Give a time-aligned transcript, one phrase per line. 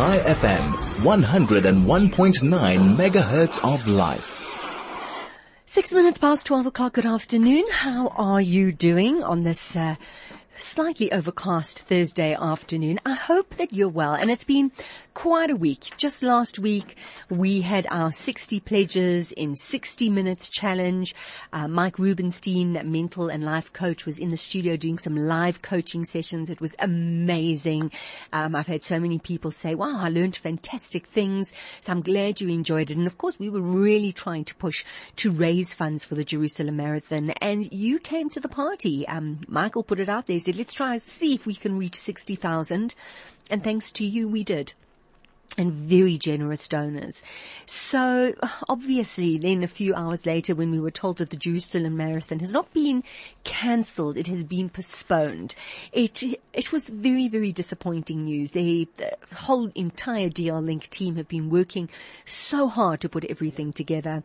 [0.00, 0.64] Chai FM,
[1.02, 4.40] 101.9 megahertz of life.
[5.66, 6.94] Six minutes past 12 o'clock.
[6.94, 7.66] Good afternoon.
[7.70, 9.96] How are you doing on this uh,
[10.60, 13.00] slightly overcast Thursday afternoon.
[13.06, 14.72] I hope that you're well and it's been
[15.14, 15.90] quite a week.
[15.96, 16.96] Just last week
[17.28, 21.14] we had our 60 pledges in 60 minutes challenge.
[21.52, 26.04] Uh, Mike Rubenstein, mental and life coach was in the studio doing some live coaching
[26.04, 26.50] sessions.
[26.50, 27.90] It was amazing.
[28.32, 31.52] Um, I've had so many people say, wow, I learned fantastic things.
[31.80, 32.96] So I'm glad you enjoyed it.
[32.96, 34.84] And of course we were really trying to push
[35.16, 39.08] to raise funds for the Jerusalem Marathon and you came to the party.
[39.08, 41.96] Um, Michael put it out there said, let's try and see if we can reach
[41.96, 42.94] 60,000.
[43.50, 44.74] And thanks to you, we did
[45.58, 47.22] and very generous donors.
[47.66, 48.34] So
[48.68, 52.52] obviously then a few hours later when we were told that the Jerusalem Marathon has
[52.52, 53.02] not been
[53.42, 55.56] cancelled, it has been postponed.
[55.92, 56.22] It,
[56.52, 58.52] it was very, very disappointing news.
[58.52, 61.90] They, the whole entire DL Link team have been working
[62.26, 64.22] so hard to put everything together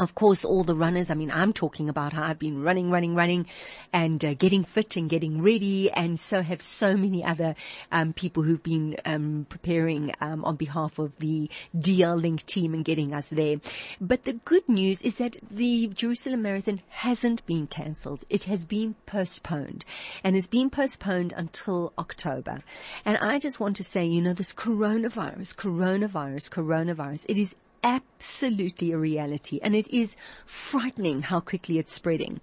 [0.00, 3.14] of course, all the runners, I mean, I'm talking about how I've been running, running,
[3.14, 3.46] running
[3.92, 5.90] and uh, getting fit and getting ready.
[5.90, 7.54] And so have so many other
[7.92, 12.82] um, people who've been um, preparing um, on behalf of the DL Link team and
[12.82, 13.56] getting us there.
[14.00, 18.24] But the good news is that the Jerusalem Marathon hasn't been cancelled.
[18.30, 19.84] It has been postponed
[20.24, 22.62] and it's been postponed until October.
[23.04, 28.92] And I just want to say, you know, this coronavirus, coronavirus, coronavirus, it is absolutely
[28.92, 32.40] a reality and it is frightening how quickly it's spreading.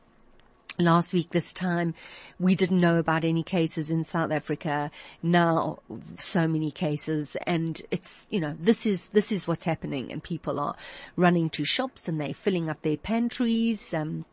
[0.80, 1.96] Last week this time,
[2.40, 4.92] we didn't know about any cases in South Africa.
[5.24, 5.80] Now,
[6.18, 10.60] so many cases and it's, you know, this is, this is what's happening and people
[10.60, 10.76] are
[11.16, 14.26] running to shops and they're filling up their pantries, um,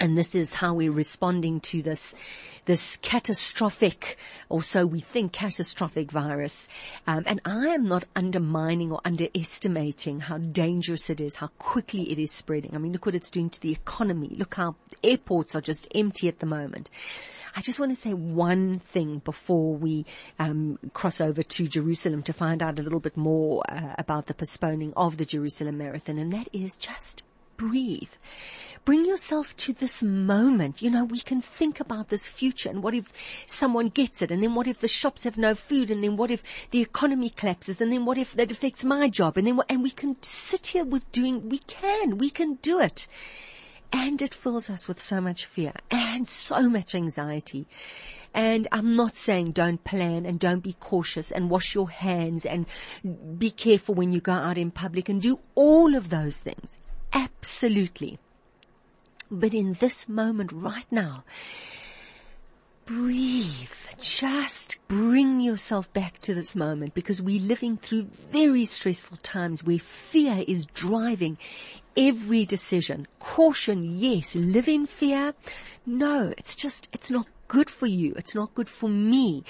[0.00, 2.14] and this is how we're responding to this,
[2.64, 4.16] this catastrophic,
[4.48, 6.68] or so we think, catastrophic virus.
[7.06, 12.18] Um, and I am not undermining or underestimating how dangerous it is, how quickly it
[12.18, 12.74] is spreading.
[12.74, 14.34] I mean, look what it's doing to the economy.
[14.36, 16.90] Look how airports are just empty at the moment.
[17.56, 20.06] I just want to say one thing before we
[20.40, 24.34] um, cross over to Jerusalem to find out a little bit more uh, about the
[24.34, 27.22] postponing of the Jerusalem Marathon, and that is just
[27.56, 28.10] breathe.
[28.84, 30.82] Bring yourself to this moment.
[30.82, 33.10] You know, we can think about this future and what if
[33.46, 36.30] someone gets it and then what if the shops have no food and then what
[36.30, 39.66] if the economy collapses and then what if that affects my job and then what,
[39.70, 43.06] and we can sit here with doing, we can, we can do it.
[43.90, 47.66] And it fills us with so much fear and so much anxiety.
[48.34, 52.66] And I'm not saying don't plan and don't be cautious and wash your hands and
[53.38, 56.76] be careful when you go out in public and do all of those things.
[57.12, 58.18] Absolutely.
[59.30, 61.24] But in this moment right now,
[62.86, 63.70] breathe.
[64.00, 69.78] Just bring yourself back to this moment because we're living through very stressful times where
[69.78, 71.38] fear is driving
[71.96, 73.06] every decision.
[73.18, 74.34] Caution, yes.
[74.34, 75.34] Live in fear.
[75.86, 78.12] No, it's just, it's not good for you.
[78.16, 79.44] It's not good for me.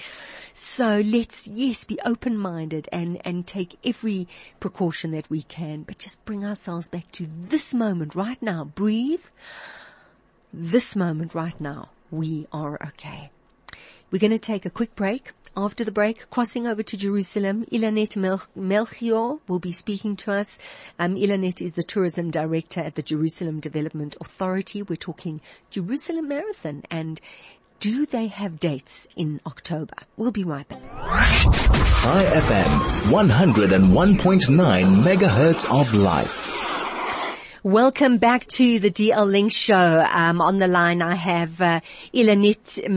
[0.52, 4.28] So let's, yes, be open-minded and, and take every
[4.60, 8.64] precaution that we can, but just bring ourselves back to this moment right now.
[8.64, 9.24] Breathe.
[10.52, 11.88] This moment right now.
[12.10, 13.30] We are okay.
[14.10, 15.32] We're going to take a quick break.
[15.56, 20.58] After the break, crossing over to Jerusalem, Ilanit Mel- Melchior will be speaking to us.
[20.98, 24.82] Um, Ilanit is the tourism director at the Jerusalem Development Authority.
[24.82, 27.20] We're talking Jerusalem Marathon and
[27.80, 29.94] do they have dates in October?
[30.16, 30.80] We'll be right back.
[30.80, 36.73] Chai FM, 101.9 megahertz of life.
[37.64, 40.06] Welcome back to the DL Link show.
[40.12, 41.80] Um, on the line I have uh,
[42.12, 42.90] Ilanit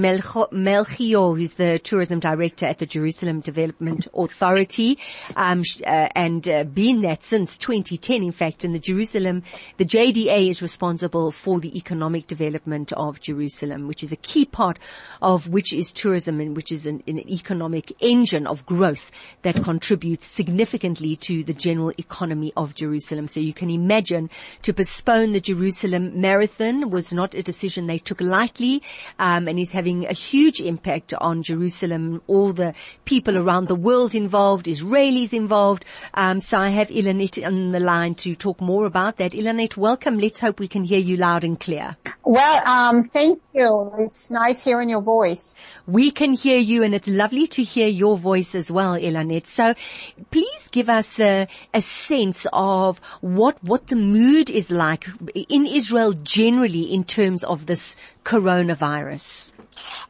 [0.51, 5.00] Melchior, who's the tourism director at the Jerusalem Development Authority,
[5.38, 8.22] um, uh, and uh, been that since 2010.
[8.22, 9.44] In fact, in the Jerusalem,
[9.78, 14.79] the JDA is responsible for the economic development of Jerusalem, which is a key part
[15.22, 19.11] of which is tourism, and which is an, an economic engine of growth
[19.44, 23.29] that contributes significantly to the general economy of Jerusalem.
[23.29, 24.29] So you can imagine
[24.64, 28.82] to postpone the Jerusalem Marathon was not a decision they took lightly,
[29.20, 32.22] um, and is having a huge impact on Jerusalem.
[32.28, 32.74] All the
[33.06, 35.86] people around the world involved, Israelis involved.
[36.14, 39.32] Um, so I have Ilanit on the line to talk more about that.
[39.32, 40.18] Ilanit, welcome.
[40.18, 41.98] Let's hope we can hear you loud and clear.
[42.24, 43.94] Well, um, thank you.
[44.00, 45.56] It's nice hearing your voice.
[45.86, 49.46] We can hear you, and it's lovely to hear your voice as well, Ilanit.
[49.46, 49.74] So,
[50.30, 56.14] please give us a, a sense of what what the mood is like in Israel
[56.14, 59.52] generally in terms of this coronavirus?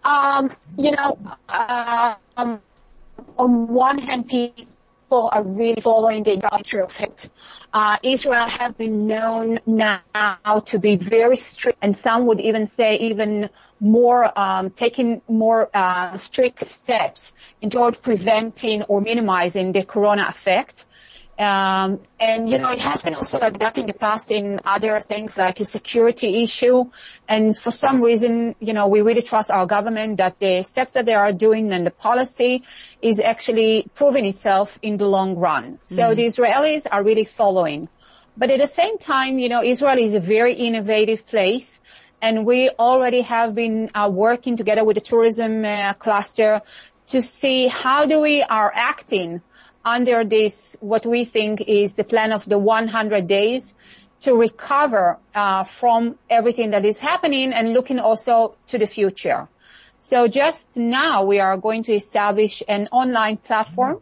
[0.04, 1.18] Um, you know,
[1.50, 2.62] um,
[3.38, 7.30] on one hand, people are really following the industrial fact.
[7.74, 10.02] Uh, Israel has been known now
[10.68, 13.50] to be very strict, and some would even say even
[13.80, 17.32] more um, taking more uh, strict steps
[17.62, 20.86] in toward preventing or minimizing the corona effect.
[21.40, 25.00] Um, and you know, it has been also like that in the past in other
[25.00, 26.86] things like a security issue.
[27.28, 31.06] And for some reason, you know, we really trust our government that the steps that
[31.06, 32.64] they are doing and the policy
[33.04, 35.78] is actually proving itself in the long run.
[35.84, 36.16] So mm-hmm.
[36.16, 37.88] the Israelis are really following.
[38.36, 41.80] But at the same time, you know, Israel is a very innovative place
[42.22, 46.62] and we already have been uh, working together with the tourism uh, cluster
[47.08, 49.42] to see how do we are acting
[49.88, 53.74] under this, what we think is the plan of the 100 days
[54.20, 59.48] to recover uh, from everything that is happening and looking also to the future.
[60.00, 64.02] So just now we are going to establish an online platform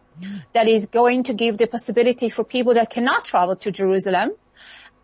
[0.54, 4.32] that is going to give the possibility for people that cannot travel to Jerusalem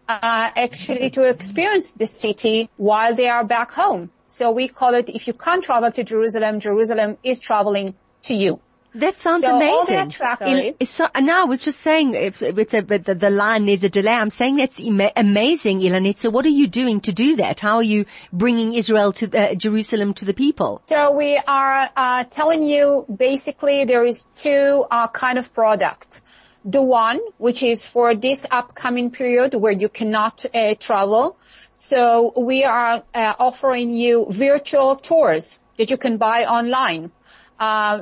[0.07, 4.10] uh, actually to experience the city while they are back home.
[4.25, 7.94] So we call it if you can't travel to Jerusalem, Jerusalem is traveling
[8.24, 8.60] to you.
[8.94, 10.12] That sounds so amazing.
[10.42, 13.90] In, so, now I was just saying, if it's a, the, the line, there's a
[13.90, 14.12] delay.
[14.12, 16.18] I'm saying that's ima- amazing, Ilanit.
[16.18, 17.62] So what are you doing to do that?
[17.62, 20.82] How are you bringing Israel to uh, Jerusalem to the people?
[20.88, 26.22] So we are uh, telling you basically there is two uh, kind of product.
[26.66, 31.38] The one, which is for this upcoming period where you cannot uh, travel.
[31.74, 37.12] So we are uh, offering you virtual tours that you can buy online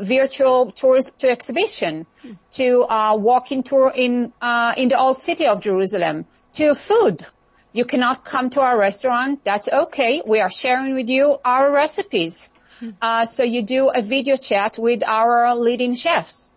[0.02, 2.06] virtual tours to exhibition,
[2.52, 7.26] to uh, walking tour in uh, in the old city of Jerusalem, to food.
[7.74, 9.44] You cannot come to our restaurant.
[9.44, 10.22] That's okay.
[10.26, 12.50] We are sharing with you our recipes.
[13.02, 16.52] Uh, so you do a video chat with our leading chefs.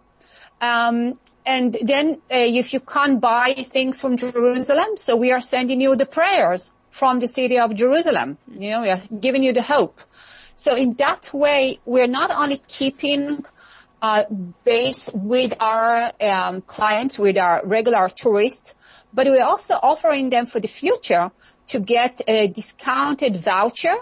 [0.60, 5.81] Um, and then uh, if you can't buy things from Jerusalem, so we are sending
[5.81, 8.38] you the prayers from the city of Jerusalem.
[8.48, 10.00] You know, we are giving you the hope.
[10.62, 13.44] So in that way, we're not only keeping
[14.00, 14.22] uh,
[14.62, 18.76] base with our um, clients, with our regular tourists,
[19.12, 21.32] but we're also offering them for the future
[21.66, 23.96] to get a discounted voucher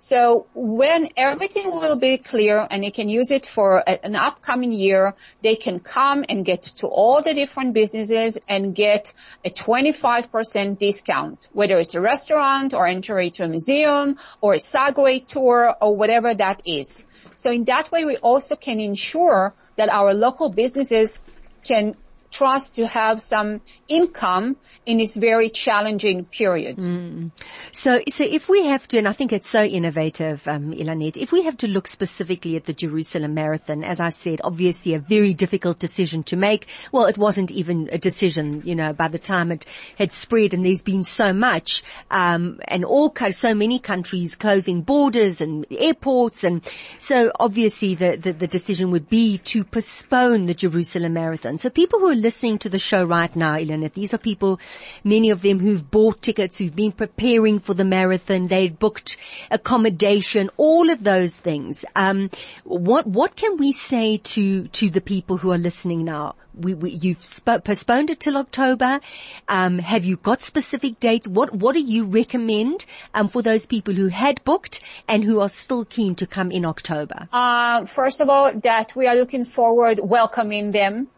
[0.00, 4.70] so when everything will be clear and they can use it for a, an upcoming
[4.70, 9.12] year, they can come and get to all the different businesses and get
[9.44, 15.26] a 25% discount, whether it's a restaurant or entry to a museum or a Segway
[15.26, 17.04] tour or whatever that is.
[17.34, 21.20] So in that way, we also can ensure that our local businesses
[21.64, 21.96] can
[22.30, 24.56] trust to have some income
[24.86, 26.76] in this very challenging period.
[26.76, 27.30] Mm.
[27.72, 31.42] So, so if we have to, and I think it's so innovative, um, if we
[31.42, 35.78] have to look specifically at the Jerusalem Marathon, as I said, obviously a very difficult
[35.78, 36.66] decision to make.
[36.92, 39.64] Well, it wasn't even a decision, you know, by the time it
[39.96, 45.40] had spread and there's been so much, um, and all, so many countries closing borders
[45.40, 46.44] and airports.
[46.44, 46.64] And
[46.98, 51.58] so obviously the, the, the decision would be to postpone the Jerusalem Marathon.
[51.58, 54.60] So people who are listening to the show right now, These are people,
[55.04, 59.16] many of them who've bought tickets, who've been preparing for the marathon, they've booked
[59.50, 61.84] accommodation, all of those things.
[61.96, 62.30] Um,
[62.64, 66.34] what what can we say to to the people who are listening now?
[66.54, 69.00] We, we, you've sp- postponed it till October.
[69.48, 71.26] Um, have you got specific date?
[71.26, 75.48] What What do you recommend um, for those people who had booked and who are
[75.48, 77.28] still keen to come in October?
[77.32, 81.08] Uh, first of all, that we are looking forward welcoming them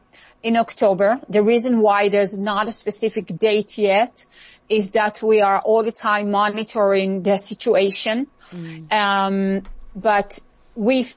[0.43, 1.21] in October.
[1.29, 4.27] The reason why there's not a specific date yet
[4.69, 8.27] is that we are all the time monitoring the situation.
[8.51, 8.93] Mm.
[8.93, 9.63] Um,
[9.95, 10.39] but
[10.75, 11.09] we,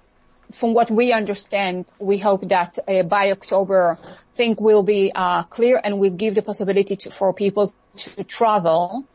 [0.51, 3.99] from what we understand, we hope that uh, by October,
[4.33, 9.05] things will be uh, clear and will give the possibility to, for people to travel.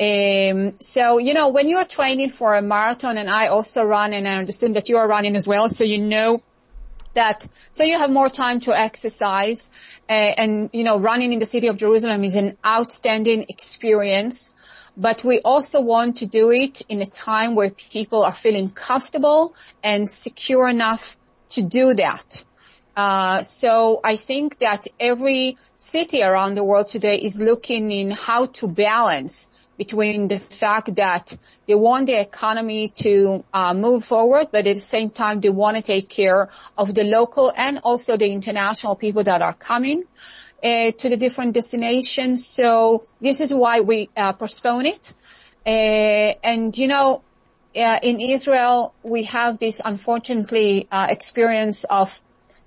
[0.00, 4.26] Um, so, you know, when you're training for a marathon and I also run and
[4.26, 6.40] I understand that you are running as well, so you know
[7.14, 9.70] that so you have more time to exercise
[10.08, 14.52] uh, and you know running in the city of Jerusalem is an outstanding experience
[14.96, 19.54] but we also want to do it in a time where people are feeling comfortable
[19.82, 21.16] and secure enough
[21.50, 22.44] to do that.
[22.96, 28.46] Uh, so I think that every city around the world today is looking in how
[28.46, 34.66] to balance between the fact that they want the economy to uh, move forward, but
[34.66, 38.30] at the same time they want to take care of the local and also the
[38.30, 40.04] international people that are coming
[40.62, 42.46] uh, to the different destinations.
[42.46, 45.14] So this is why we uh, postpone it.
[45.66, 47.22] Uh, and you know,
[47.76, 52.22] uh, in Israel we have this unfortunately uh, experience of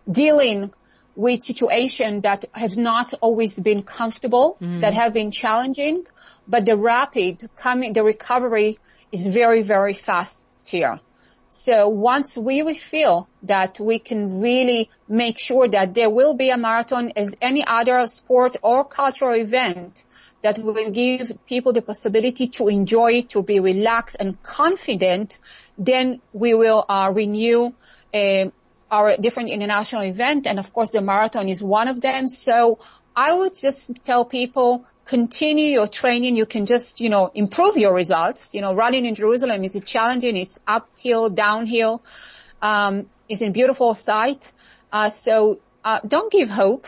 [0.09, 0.71] dealing
[1.17, 6.05] with situation that have not always been comfortable, that have been challenging,
[6.47, 8.77] but the rapid coming, the recovery
[9.11, 10.99] is very, very fast here.
[11.49, 16.51] So once we will feel that we can really make sure that there will be
[16.51, 20.05] a marathon as any other sport or cultural event
[20.43, 25.39] that will give people the possibility to enjoy, to be relaxed and confident,
[25.79, 27.73] then we will uh, renew
[28.13, 28.45] uh,
[28.89, 30.47] our different international event.
[30.47, 32.27] And of course, the marathon is one of them.
[32.27, 32.79] So
[33.15, 36.35] I would just tell people, continue your training.
[36.35, 38.53] You can just, you know, improve your results.
[38.53, 40.37] You know, running in Jerusalem is a challenging.
[40.37, 42.03] It's uphill, downhill.
[42.61, 44.51] Um, it's a beautiful sight.
[44.91, 46.87] Uh, so, uh, don't give hope.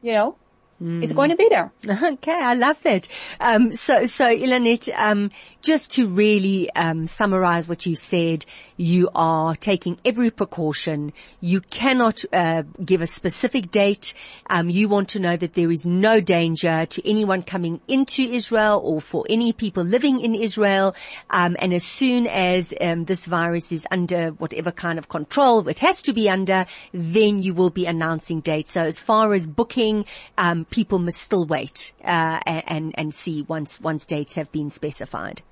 [0.00, 0.36] You know,
[0.80, 1.02] mm.
[1.02, 1.72] it's going to be there.
[2.14, 2.32] Okay.
[2.32, 3.08] I love that.
[3.40, 5.30] Um, so, so Ilanit, um,
[5.62, 8.46] just to really um, summarize what you said,
[8.76, 11.12] you are taking every precaution.
[11.40, 14.14] You cannot uh, give a specific date.
[14.48, 18.80] Um, you want to know that there is no danger to anyone coming into Israel
[18.82, 20.94] or for any people living in Israel.
[21.30, 25.78] Um, and as soon as um, this virus is under whatever kind of control it
[25.80, 28.72] has to be under, then you will be announcing dates.
[28.72, 30.04] So as far as booking,
[30.36, 35.42] um, people must still wait uh, and and see once once dates have been specified.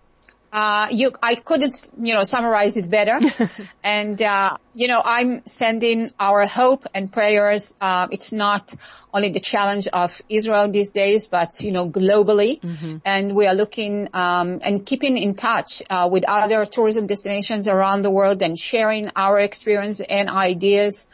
[0.56, 3.20] Uh, you, I couldn't, you know, summarize it better.
[3.84, 7.74] and, uh, you know, I'm sending our hope and prayers.
[7.78, 8.74] Uh, it's not
[9.12, 12.58] only the challenge of Israel these days, but, you know, globally.
[12.58, 12.96] Mm-hmm.
[13.04, 18.00] And we are looking, um, and keeping in touch, uh, with other tourism destinations around
[18.00, 21.10] the world and sharing our experience and ideas.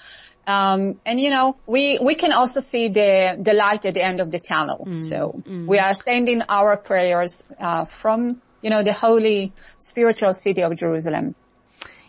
[0.46, 4.20] Um, and you know, we, we can also see the, the light at the end
[4.20, 4.84] of the tunnel.
[4.86, 4.98] Mm-hmm.
[4.98, 5.66] So mm-hmm.
[5.66, 11.34] we are sending our prayers, uh, from you know, the holy spiritual city of Jerusalem.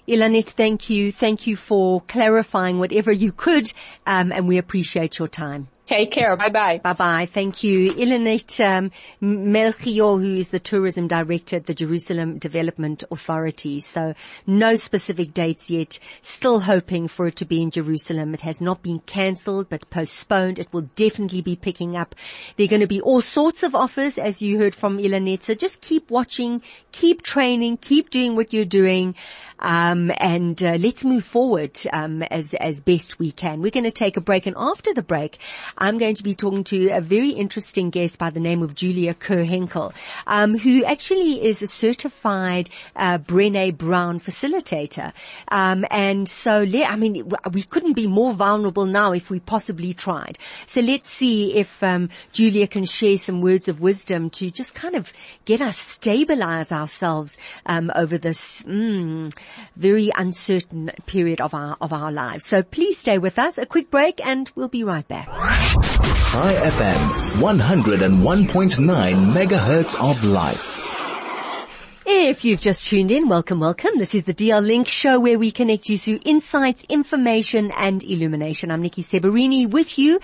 [0.08, 1.12] Ilanit, thank you.
[1.12, 3.72] Thank you for clarifying whatever you could,
[4.06, 5.70] um, and we appreciate your time.
[5.86, 6.38] Take care.
[6.38, 6.80] Bye bye.
[6.82, 7.30] Bye bye.
[7.34, 7.94] Thank you.
[7.94, 13.82] Ilanit um, Melchior, who is the tourism director at the Jerusalem Development Authority.
[13.82, 14.14] So
[14.48, 16.00] no specific dates yet.
[16.22, 18.34] Still hoping for it to be in Jerusalem.
[18.34, 20.58] It has not been cancelled, but postponed.
[20.58, 22.16] It will definitely be picking up.
[22.56, 25.44] There are going to be all sorts of offers, as you heard from Ilanit.
[25.44, 26.62] So just keep watching,
[26.94, 29.16] keep training, keep doing what you're doing,
[29.64, 33.62] um, and uh, let's move forward um, as as best we can.
[33.62, 35.40] We're going to take a break, and after the break.
[35.78, 39.14] I'm going to be talking to a very interesting guest by the name of Julia
[39.14, 39.94] Kerr-Henkel,
[40.28, 45.14] um, who actually is a certified uh, Brene Brown facilitator.
[45.50, 50.40] Um, and so, I mean, we couldn't be more vulnerable now if we possibly tried.
[50.68, 54.96] So let's see if um, Julia can share some words of wisdom to just kind
[54.96, 55.14] of
[55.46, 59.34] get us stabilize ourselves um, over this mm,
[59.76, 62.46] very uncertain period of our of our lives.
[62.46, 63.58] So please stay with us.
[63.58, 65.28] A quick break, and we'll be right back.
[65.28, 70.83] Chai FM, 101.9 megahertz of life.
[72.06, 73.98] If you've just tuned in, welcome, welcome.
[73.98, 78.72] This is the DL Link show where we connect you through insights, information and illumination.
[78.72, 80.20] I'm Nikki Seberini with you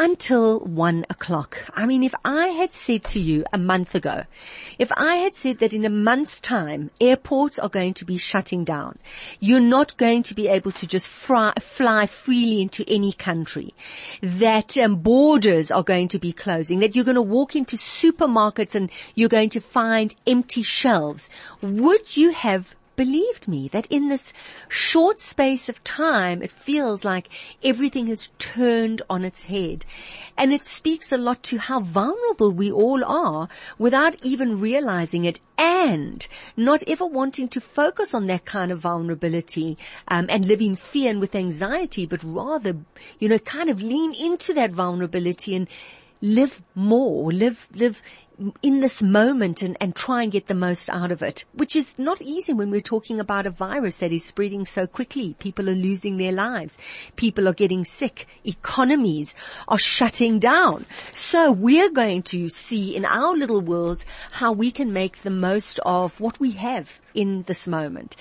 [0.00, 1.58] until one o'clock.
[1.74, 4.24] I mean, if I had said to you a month ago,
[4.78, 8.64] if I had said that in a month's time, airports are going to be shutting
[8.64, 8.98] down,
[9.40, 13.74] you're not going to be able to just fly, fly freely into any country,
[14.22, 18.74] that um, borders are going to be closing, that you're going to walk into supermarkets
[18.74, 21.19] and you're going to find empty shelves,
[21.60, 24.30] would you have believed me that in this
[24.68, 27.30] short space of time, it feels like
[27.64, 29.86] everything has turned on its head.
[30.36, 33.48] And it speaks a lot to how vulnerable we all are
[33.78, 39.78] without even realizing it and not ever wanting to focus on that kind of vulnerability
[40.08, 42.76] um, and live in fear and with anxiety, but rather,
[43.18, 45.68] you know, kind of lean into that vulnerability and
[46.20, 48.02] live more, live, live
[48.62, 51.98] in this moment and, and try and get the most out of it, which is
[51.98, 55.34] not easy when we're talking about a virus that is spreading so quickly.
[55.38, 56.78] People are losing their lives.
[57.16, 58.26] People are getting sick.
[58.44, 59.34] Economies
[59.68, 60.86] are shutting down.
[61.14, 65.78] So we're going to see in our little worlds how we can make the most
[65.84, 68.16] of what we have in this moment.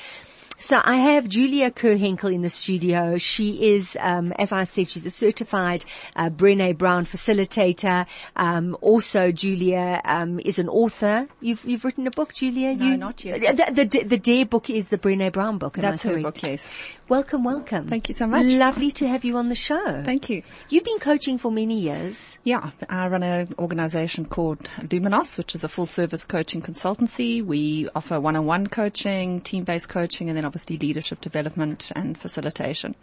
[0.59, 3.17] So I have Julia Kerr-Henkel in the studio.
[3.17, 5.85] She is, um, as I said, she's a certified
[6.15, 8.05] uh, Brene Brown facilitator.
[8.35, 11.27] Um, also, Julia um, is an author.
[11.39, 12.75] You've you've written a book, Julia.
[12.75, 13.73] No, you, not yet.
[13.73, 15.75] The, the, the Dare book is the Brene Brown book.
[15.75, 16.69] That's her book, yes.
[17.09, 17.87] Welcome, welcome.
[17.87, 18.45] Thank you so much.
[18.45, 20.03] Lovely to have you on the show.
[20.05, 20.43] Thank you.
[20.69, 22.37] You've been coaching for many years.
[22.43, 27.43] Yeah, I run an organization called Luminos, which is a full service coaching consultancy.
[27.43, 32.93] We offer one-on-one coaching, team-based coaching, and then obviously leadership development and facilitation.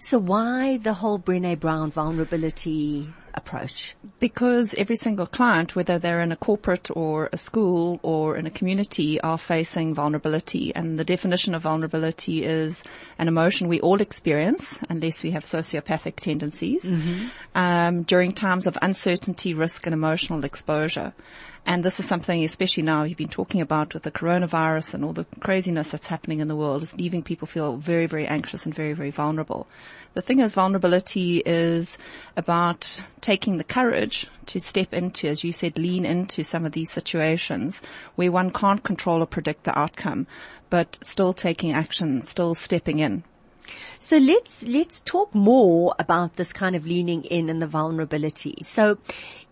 [0.00, 3.96] So why the whole Brene Brown vulnerability approach?
[4.20, 8.50] Because every single client, whether they're in a corporate or a school or in a
[8.50, 10.74] community, are facing vulnerability.
[10.74, 12.82] And the definition of vulnerability is
[13.18, 17.26] an emotion we all experience, unless we have sociopathic tendencies, mm-hmm.
[17.54, 21.12] um, during times of uncertainty, risk, and emotional exposure.
[21.66, 25.14] And this is something, especially now you've been talking about with the coronavirus and all
[25.14, 28.74] the craziness that's happening in the world is leaving people feel very, very anxious and
[28.74, 29.66] very, very vulnerable.
[30.12, 31.96] The thing is vulnerability is
[32.36, 36.90] about taking the courage to step into, as you said, lean into some of these
[36.90, 37.80] situations
[38.14, 40.26] where one can't control or predict the outcome,
[40.68, 43.24] but still taking action, still stepping in.
[43.98, 48.58] So let's, let's talk more about this kind of leaning in and the vulnerability.
[48.62, 48.98] So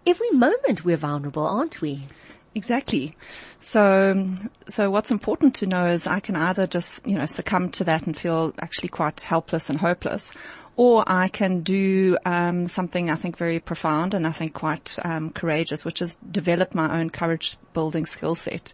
[0.06, 2.08] every moment we're vulnerable, aren't we?
[2.54, 3.16] Exactly.
[3.60, 4.28] So,
[4.68, 8.06] so what's important to know is I can either just, you know, succumb to that
[8.06, 10.32] and feel actually quite helpless and hopeless,
[10.76, 15.30] or I can do um, something I think very profound and I think quite um,
[15.30, 18.72] courageous, which is develop my own courage building skill set.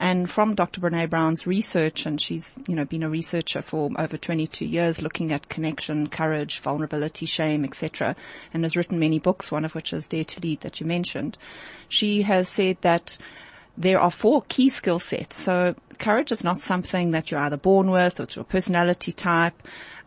[0.00, 0.80] And from Dr.
[0.80, 5.32] Brene Brown's research, and she's, you know, been a researcher for over 22 years looking
[5.32, 8.14] at connection, courage, vulnerability, shame, etc.,
[8.54, 11.36] and has written many books, one of which is Dare to Lead that you mentioned.
[11.88, 13.18] She has said that
[13.76, 15.40] there are four key skill sets.
[15.40, 19.54] So courage is not something that you're either born with or it's your personality type.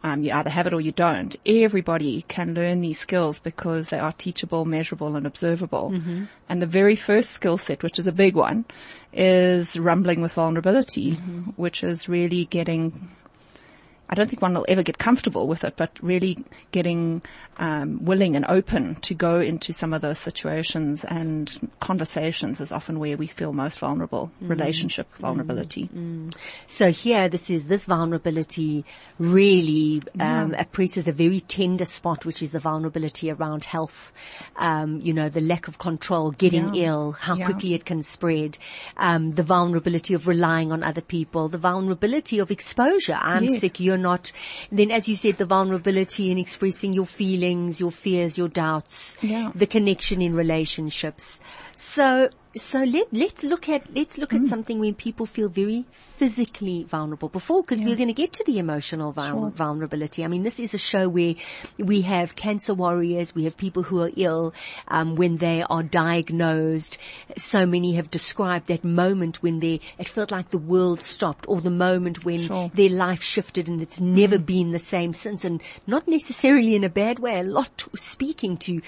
[0.03, 1.35] Um, you either have it or you don't.
[1.45, 5.91] Everybody can learn these skills because they are teachable, measurable, and observable.
[5.91, 6.23] Mm-hmm.
[6.49, 8.65] And the very first skill set, which is a big one,
[9.13, 11.51] is rumbling with vulnerability, mm-hmm.
[11.55, 13.11] which is really getting
[14.11, 17.21] I don't think one will ever get comfortable with it, but really getting
[17.57, 22.99] um, willing and open to go into some of those situations and conversations is often
[22.99, 24.31] where we feel most vulnerable.
[24.43, 24.49] Mm.
[24.49, 25.19] Relationship mm.
[25.19, 25.89] vulnerability.
[25.95, 26.35] Mm.
[26.67, 28.83] So here, this is this vulnerability
[29.17, 30.61] really um, yeah.
[30.61, 34.11] oppresses a very tender spot, which is the vulnerability around health.
[34.57, 36.87] Um, you know, the lack of control, getting yeah.
[36.87, 37.45] ill, how yeah.
[37.45, 38.57] quickly it can spread,
[38.97, 43.17] um, the vulnerability of relying on other people, the vulnerability of exposure.
[43.21, 43.61] I'm yes.
[43.61, 43.79] sick.
[43.79, 44.31] You're not,
[44.71, 49.51] then as you said, the vulnerability in expressing your feelings, your fears, your doubts, yeah.
[49.55, 51.39] the connection in relationships.
[51.75, 54.43] So so let let's look at let's look mm.
[54.43, 57.85] at something when people feel very physically vulnerable before because yeah.
[57.85, 59.49] we're going to get to the emotional vul- sure.
[59.51, 60.23] vulnerability.
[60.25, 61.35] I mean, this is a show where
[61.77, 64.53] we have cancer warriors, we have people who are ill
[64.89, 66.97] um, when they are diagnosed.
[67.37, 71.61] So many have described that moment when they it felt like the world stopped, or
[71.61, 72.69] the moment when sure.
[72.73, 74.45] their life shifted and it's never mm.
[74.45, 77.39] been the same since, and not necessarily in a bad way.
[77.39, 78.81] A lot speaking to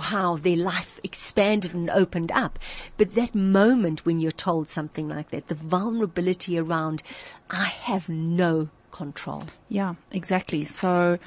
[0.00, 2.58] how their life expanded and opened up.
[2.96, 7.02] But that moment when you're told something like that, the vulnerability around,
[7.50, 9.44] I have no control.
[9.68, 10.64] Yeah, exactly.
[10.64, 11.18] So,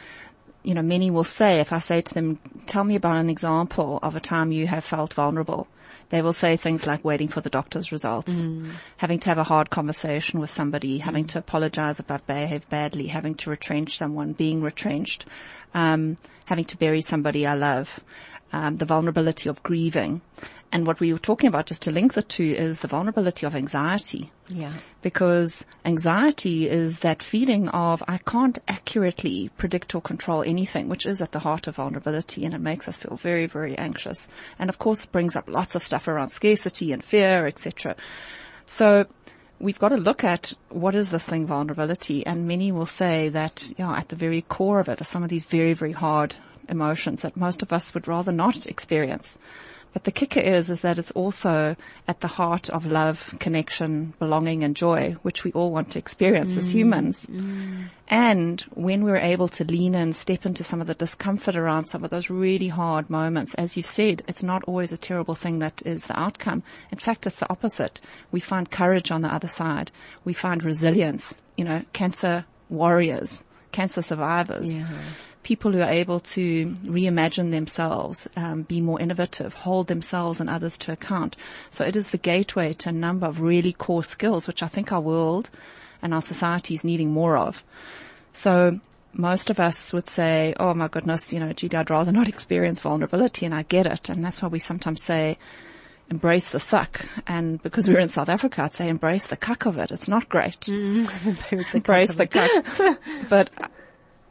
[0.64, 4.00] you know, many will say, if I say to them, tell me about an example
[4.02, 5.68] of a time you have felt vulnerable,
[6.10, 8.72] they will say things like waiting for the doctor's results, mm.
[8.98, 11.02] having to have a hard conversation with somebody, mm.
[11.02, 15.26] having to apologize about behave badly, having to retrench someone, being retrenched,
[15.74, 18.00] um, having to bury somebody I love,
[18.52, 20.22] um, the vulnerability of grieving.
[20.72, 23.56] And what we were talking about, just to link the two, is the vulnerability of
[23.56, 24.32] anxiety.
[24.50, 24.74] Yeah.
[25.02, 31.22] Because anxiety is that feeling of I can't accurately predict or control anything, which is
[31.22, 34.28] at the heart of vulnerability, and it makes us feel very, very anxious.
[34.60, 37.96] And of course, it brings up lots of stuff around scarcity and fear, etc.
[38.68, 39.08] So
[39.60, 43.74] we've got to look at what is this thing vulnerability, and many will say that
[43.76, 46.36] you know, at the very core of it are some of these very, very hard
[46.70, 49.38] emotions that most of us would rather not experience.
[49.92, 51.76] But the kicker is, is that it's also
[52.08, 56.54] at the heart of love, connection, belonging and joy, which we all want to experience
[56.54, 56.58] mm.
[56.58, 57.26] as humans.
[57.26, 57.90] Mm.
[58.08, 62.04] And when we're able to lean in, step into some of the discomfort around some
[62.04, 65.82] of those really hard moments, as you've said, it's not always a terrible thing that
[65.86, 66.62] is the outcome.
[66.92, 68.00] In fact, it's the opposite.
[68.32, 69.92] We find courage on the other side.
[70.24, 74.76] We find resilience, you know, cancer warriors, cancer survivors.
[74.76, 74.88] Yeah
[75.44, 80.78] people who are able to reimagine themselves, um, be more innovative, hold themselves and others
[80.78, 81.36] to account.
[81.70, 84.92] So it is the gateway to a number of really core skills, which I think
[84.92, 85.50] our world
[86.02, 87.64] and our society is needing more of.
[88.34, 88.80] So
[89.14, 92.82] most of us would say, oh my goodness, you know, gee, I'd rather not experience
[92.82, 94.10] vulnerability and I get it.
[94.10, 95.38] And that's why we sometimes say,
[96.10, 97.06] embrace the suck.
[97.28, 99.92] And because we're in South Africa, I'd say embrace the kak of it.
[99.92, 100.60] It's not great.
[100.62, 102.28] Mm, embrace the embrace kak.
[102.28, 102.28] The
[102.98, 103.30] kak.
[103.30, 103.50] but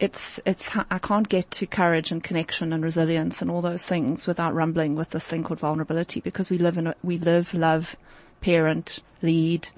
[0.01, 4.27] it's, it's, I can't get to courage and connection and resilience and all those things
[4.27, 7.97] without rumbling with this thing called vulnerability because we live in a, we live, love,
[8.41, 9.69] parent, lead,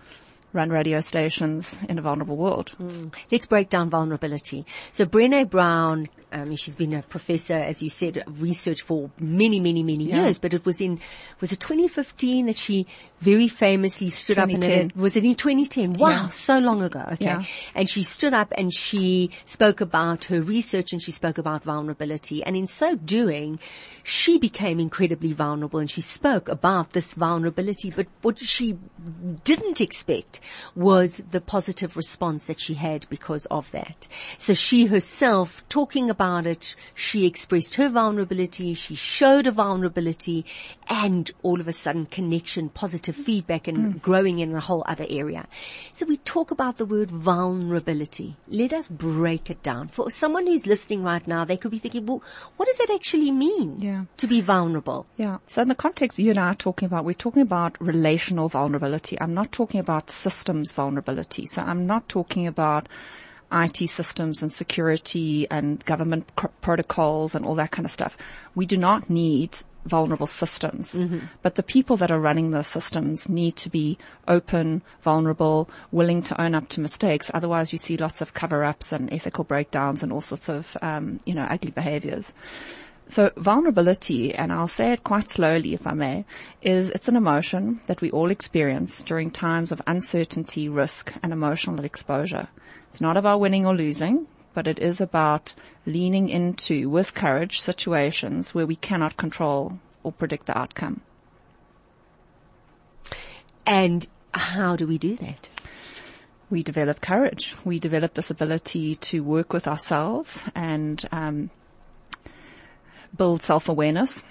[0.52, 2.72] run radio stations in a vulnerable world.
[2.80, 3.14] Mm.
[3.30, 4.66] Let's break down vulnerability.
[4.92, 9.60] So Brené Brown, um, she's been a professor, as you said, of research for many,
[9.60, 10.24] many, many yeah.
[10.24, 11.00] years, but it was in,
[11.40, 12.86] was it 2015 that she
[13.20, 15.94] very famously stood up and it, was it in 2010?
[15.94, 16.28] Wow, yeah.
[16.30, 17.04] so long ago.
[17.12, 17.24] Okay.
[17.24, 17.44] Yeah.
[17.74, 22.42] And she stood up and she spoke about her research and she spoke about vulnerability.
[22.42, 23.58] And in so doing,
[24.02, 27.90] she became incredibly vulnerable and she spoke about this vulnerability.
[27.90, 28.78] But what she
[29.44, 30.39] didn't expect
[30.74, 34.06] was the positive response that she had because of that.
[34.38, 40.44] So she herself talking about it, she expressed her vulnerability, she showed a vulnerability
[40.88, 44.02] and all of a sudden connection, positive feedback and mm.
[44.02, 45.46] growing in a whole other area.
[45.92, 48.36] So we talk about the word vulnerability.
[48.48, 49.88] Let us break it down.
[49.88, 52.22] For someone who's listening right now, they could be thinking, well,
[52.56, 54.04] what does that actually mean yeah.
[54.16, 55.06] to be vulnerable?
[55.16, 55.38] Yeah.
[55.46, 59.20] So in the context you and I are talking about, we're talking about relational vulnerability.
[59.20, 61.46] I'm not talking about systems vulnerability.
[61.46, 62.88] So I'm not talking about
[63.52, 68.16] IT systems and security and government cr- protocols and all that kind of stuff.
[68.54, 70.92] We do not need vulnerable systems.
[70.92, 71.18] Mm-hmm.
[71.42, 76.40] But the people that are running those systems need to be open, vulnerable, willing to
[76.40, 77.30] own up to mistakes.
[77.32, 81.34] Otherwise you see lots of cover-ups and ethical breakdowns and all sorts of, um, you
[81.34, 82.34] know, ugly behaviors.
[83.10, 86.24] So vulnerability, and I'll say it quite slowly if I may,
[86.62, 91.84] is it's an emotion that we all experience during times of uncertainty, risk, and emotional
[91.84, 92.48] exposure.
[92.88, 95.54] It's not about winning or losing but it is about
[95.86, 101.00] leaning into, with courage, situations where we cannot control or predict the outcome.
[103.66, 105.48] And how do we do that?
[106.48, 107.54] We develop courage.
[107.64, 111.50] We develop this ability to work with ourselves and um,
[113.16, 114.24] build self-awareness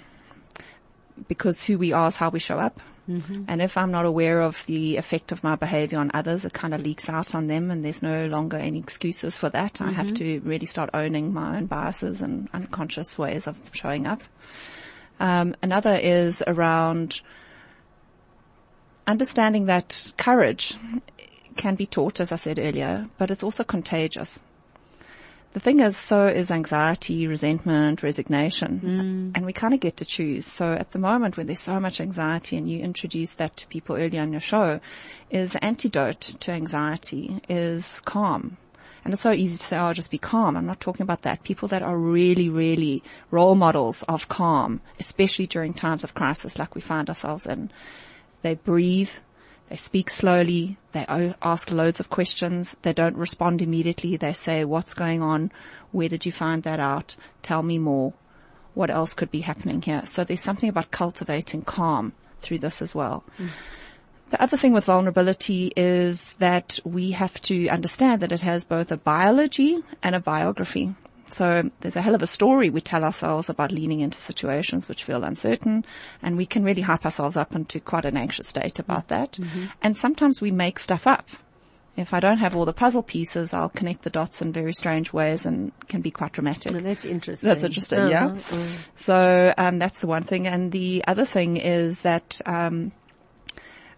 [1.28, 2.80] because who we are is how we show up.
[3.08, 3.44] Mm-hmm.
[3.48, 6.74] And if I'm not aware of the effect of my behavior on others, it kind
[6.74, 9.74] of leaks out on them and there's no longer any excuses for that.
[9.74, 9.88] Mm-hmm.
[9.88, 10.14] I have mm-hmm.
[10.14, 14.22] to really start owning my own biases and unconscious ways of showing up.
[15.18, 17.20] Um, another is around
[19.06, 20.78] understanding that courage
[21.56, 24.42] can be taught, as I said earlier, but it's also contagious
[25.52, 29.32] the thing is, so is anxiety, resentment, resignation.
[29.32, 29.36] Mm.
[29.36, 30.46] And we kind of get to choose.
[30.46, 33.96] So at the moment when there's so much anxiety and you introduce that to people
[33.96, 34.80] early on your show,
[35.30, 38.58] is the antidote to anxiety is calm.
[39.04, 40.56] And it's so easy to say, oh, just be calm.
[40.56, 41.42] I'm not talking about that.
[41.42, 46.74] People that are really, really role models of calm, especially during times of crisis like
[46.74, 47.70] we find ourselves in,
[48.42, 49.10] they breathe,
[49.70, 50.76] they speak slowly.
[50.92, 51.06] They
[51.40, 52.76] ask loads of questions.
[52.82, 54.16] They don't respond immediately.
[54.16, 55.52] They say, what's going on?
[55.92, 57.16] Where did you find that out?
[57.42, 58.12] Tell me more.
[58.74, 60.02] What else could be happening here?
[60.06, 63.22] So there's something about cultivating calm through this as well.
[63.38, 63.50] Mm.
[64.30, 68.90] The other thing with vulnerability is that we have to understand that it has both
[68.90, 70.94] a biology and a biography.
[71.32, 75.04] So there's a hell of a story we tell ourselves about leaning into situations which
[75.04, 75.84] feel uncertain
[76.22, 79.32] and we can really hype ourselves up into quite an anxious state about that.
[79.32, 79.66] Mm-hmm.
[79.82, 81.28] And sometimes we make stuff up.
[81.96, 85.12] If I don't have all the puzzle pieces, I'll connect the dots in very strange
[85.12, 86.72] ways and can be quite dramatic.
[86.72, 87.48] No, that's interesting.
[87.48, 88.08] That's interesting, uh-huh.
[88.10, 88.26] yeah.
[88.26, 88.66] Uh-huh.
[88.94, 90.46] So um, that's the one thing.
[90.46, 92.92] And the other thing is that um,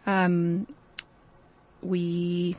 [0.06, 0.66] um,
[1.82, 2.56] we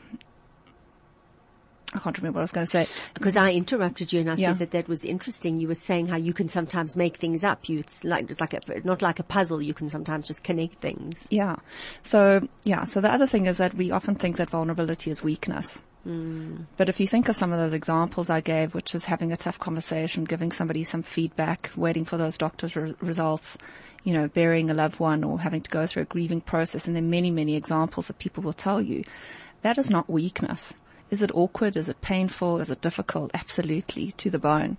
[1.94, 2.86] I can't remember what I was going to say.
[3.14, 4.48] Because I interrupted you and I yeah.
[4.48, 5.58] said that that was interesting.
[5.58, 7.68] You were saying how you can sometimes make things up.
[7.68, 9.62] You, it's like, it's like a, not like a puzzle.
[9.62, 11.24] You can sometimes just connect things.
[11.30, 11.56] Yeah.
[12.02, 12.84] So, yeah.
[12.84, 15.80] So the other thing is that we often think that vulnerability is weakness.
[16.06, 16.66] Mm.
[16.76, 19.36] But if you think of some of those examples I gave, which is having a
[19.36, 23.56] tough conversation, giving somebody some feedback, waiting for those doctor's re- results,
[24.02, 26.94] you know, burying a loved one or having to go through a grieving process, and
[26.94, 29.02] there are many, many examples that people will tell you,
[29.62, 30.74] that is not weakness.
[31.14, 31.76] Is it awkward?
[31.76, 32.60] Is it painful?
[32.60, 33.30] Is it difficult?
[33.34, 34.78] Absolutely, to the bone.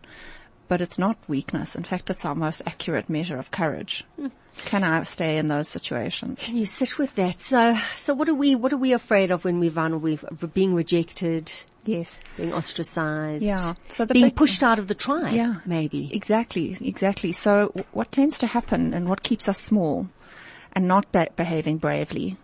[0.67, 1.77] But it's not weakness.
[1.77, 4.03] In fact, it's our most accurate measure of courage.
[4.19, 4.31] Mm.
[4.65, 6.41] Can I stay in those situations?
[6.41, 7.39] Can you sit with that?
[7.39, 10.17] So, so what are we, what are we afraid of when we're vulnerable?
[10.41, 11.49] We're being rejected.
[11.85, 12.19] Yes.
[12.35, 13.41] Being ostracized.
[13.41, 13.75] Yeah.
[13.91, 15.35] So being big, pushed out of the tribe.
[15.35, 15.61] Yeah.
[15.65, 16.13] Maybe.
[16.13, 16.77] Exactly.
[16.81, 17.31] Exactly.
[17.31, 20.09] So what tends to happen and what keeps us small
[20.73, 22.35] and not behaving bravely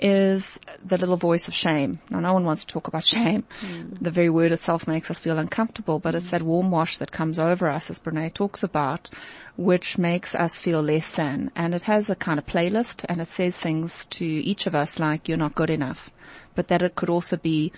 [0.00, 2.00] is the little voice of shame.
[2.08, 3.44] Now no one wants to talk about shame.
[3.60, 3.98] Mm.
[4.00, 6.18] The very word itself makes us feel uncomfortable, but mm.
[6.18, 9.10] it's that warm wash that comes over us as Brene talks about,
[9.56, 11.50] which makes us feel less than.
[11.54, 14.98] And it has a kind of playlist and it says things to each of us
[14.98, 16.10] like you're not good enough,
[16.54, 17.72] but that it could also be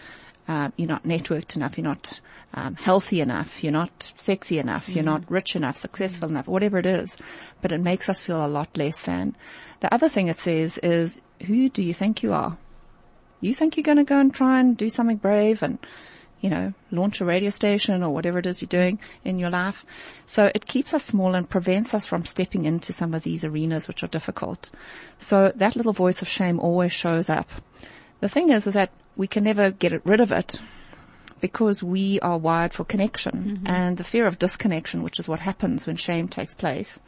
[0.48, 2.20] uh, you're not networked enough, you're not
[2.54, 6.87] um, healthy enough, you're not sexy enough, you're not rich enough, successful enough, whatever it
[6.87, 7.16] is.
[7.61, 9.37] But it makes us feel a lot less than.
[9.80, 12.57] The other thing it says is, who do you think you are?
[13.40, 15.78] You think you're going to go and try and do something brave and,
[16.40, 19.85] you know, launch a radio station or whatever it is you're doing in your life.
[20.26, 23.88] So it keeps us small and prevents us from stepping into some of these arenas
[23.88, 24.70] which are difficult.
[25.18, 27.48] So that little voice of shame always shows up.
[28.20, 30.61] The thing is, is that we can never get rid of it
[31.40, 33.66] because we are wired for connection mm-hmm.
[33.66, 37.00] and the fear of disconnection, which is what happens when shame takes place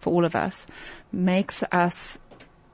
[0.00, 0.66] for all of us,
[1.12, 2.18] makes us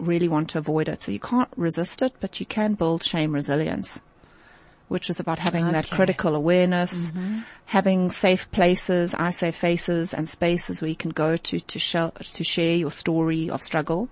[0.00, 1.02] really want to avoid it.
[1.02, 4.00] So you can't resist it, but you can build shame resilience,
[4.88, 5.72] which is about having okay.
[5.72, 7.40] that critical awareness, mm-hmm.
[7.66, 12.44] having safe places, I say faces and spaces where you can go to, to, to
[12.44, 14.08] share your story of struggle.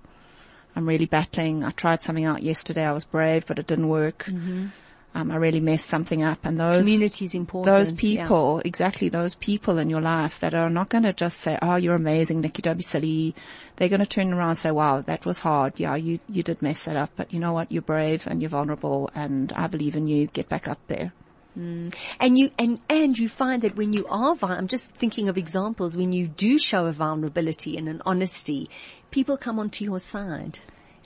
[0.75, 1.63] I'm really battling.
[1.63, 2.85] I tried something out yesterday.
[2.85, 4.25] I was brave, but it didn't work.
[4.25, 4.67] Mm-hmm
[5.15, 6.39] um, I really messed something up.
[6.43, 7.75] And those community is important.
[7.75, 8.67] Those people, yeah.
[8.67, 11.95] exactly those people in your life that are not going to just say, "Oh, you're
[11.95, 12.61] amazing, Nikki.
[12.61, 13.35] Don't be silly."
[13.77, 15.79] They're going to turn around and say, "Wow, that was hard.
[15.79, 17.71] Yeah, you you did mess that up, but you know what?
[17.71, 20.27] You're brave and you're vulnerable, and I believe in you.
[20.27, 21.11] Get back up there."
[21.57, 21.93] Mm.
[22.19, 25.97] And you and and you find that when you are, I'm just thinking of examples
[25.97, 28.69] when you do show a vulnerability and an honesty,
[29.11, 30.59] people come onto your side.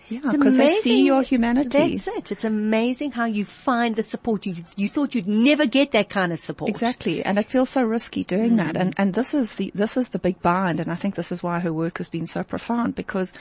[0.09, 1.97] Yeah, because they see your humanity.
[1.97, 2.31] That's it.
[2.31, 4.45] It's amazing how you find the support.
[4.45, 6.69] You you thought you'd never get that kind of support.
[6.69, 8.57] Exactly, and it feels so risky doing mm.
[8.57, 8.75] that.
[8.75, 11.41] And and this is the this is the big bind, and I think this is
[11.41, 13.33] why her work has been so profound because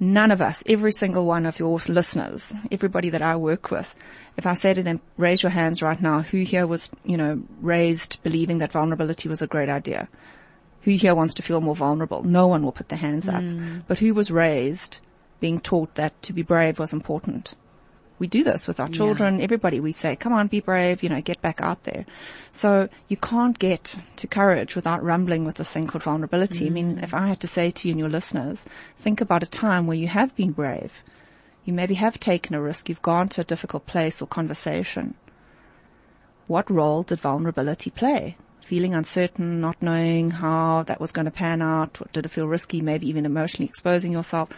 [0.00, 3.94] none of us, every single one of your listeners, everybody that I work with,
[4.36, 7.42] if I say to them, raise your hands right now, who here was, you know,
[7.60, 10.08] raised believing that vulnerability was a great idea?
[10.82, 12.22] Who here wants to feel more vulnerable?
[12.22, 13.42] No one will put their hands up.
[13.42, 13.82] Mm.
[13.88, 15.00] But who was raised
[15.40, 17.54] being taught that to be brave was important.
[18.18, 19.44] We do this with our children, yeah.
[19.44, 19.78] everybody.
[19.78, 22.04] We say, come on, be brave, you know, get back out there.
[22.52, 26.64] So you can't get to courage without rumbling with this thing called vulnerability.
[26.64, 26.66] Mm.
[26.66, 27.02] I mean, mm.
[27.04, 28.64] if I had to say to you and your listeners,
[28.98, 30.92] think about a time where you have been brave.
[31.64, 32.88] You maybe have taken a risk.
[32.88, 35.14] You've gone to a difficult place or conversation.
[36.48, 38.36] What role did vulnerability play?
[38.62, 42.00] Feeling uncertain, not knowing how that was going to pan out.
[42.12, 42.80] Did it feel risky?
[42.80, 44.48] Maybe even emotionally exposing yourself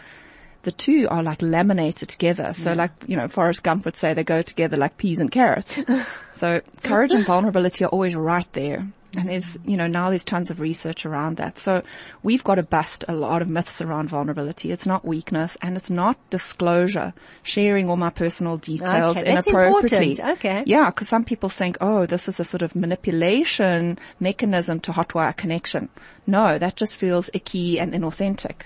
[0.63, 2.53] the two are like laminated together.
[2.53, 2.75] So yeah.
[2.75, 5.79] like, you know, Forrest Gump would say they go together like peas and carrots.
[6.33, 8.87] so courage and vulnerability are always right there.
[9.17, 11.59] And there's, you know, now there's tons of research around that.
[11.59, 11.83] So
[12.23, 14.71] we've got to bust a lot of myths around vulnerability.
[14.71, 20.17] It's not weakness and it's not disclosure, sharing all my personal details okay, inappropriately.
[20.21, 20.63] Okay.
[20.65, 25.35] Yeah, because some people think, oh, this is a sort of manipulation mechanism to hotwire
[25.35, 25.89] connection.
[26.25, 28.61] No, that just feels icky and inauthentic.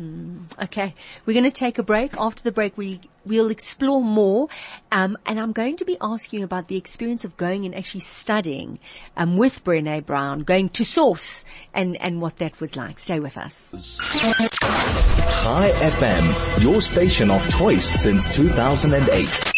[0.00, 0.92] Mm, okay,
[1.24, 2.14] we're going to take a break.
[2.18, 4.48] After the break, we we'll explore more,
[4.90, 8.80] um, and I'm going to be asking about the experience of going and actually studying
[9.16, 12.98] um, with Brené Brown, going to source, and and what that was like.
[12.98, 13.98] Stay with us.
[14.00, 19.53] Chai FM, your station of choice since 2008.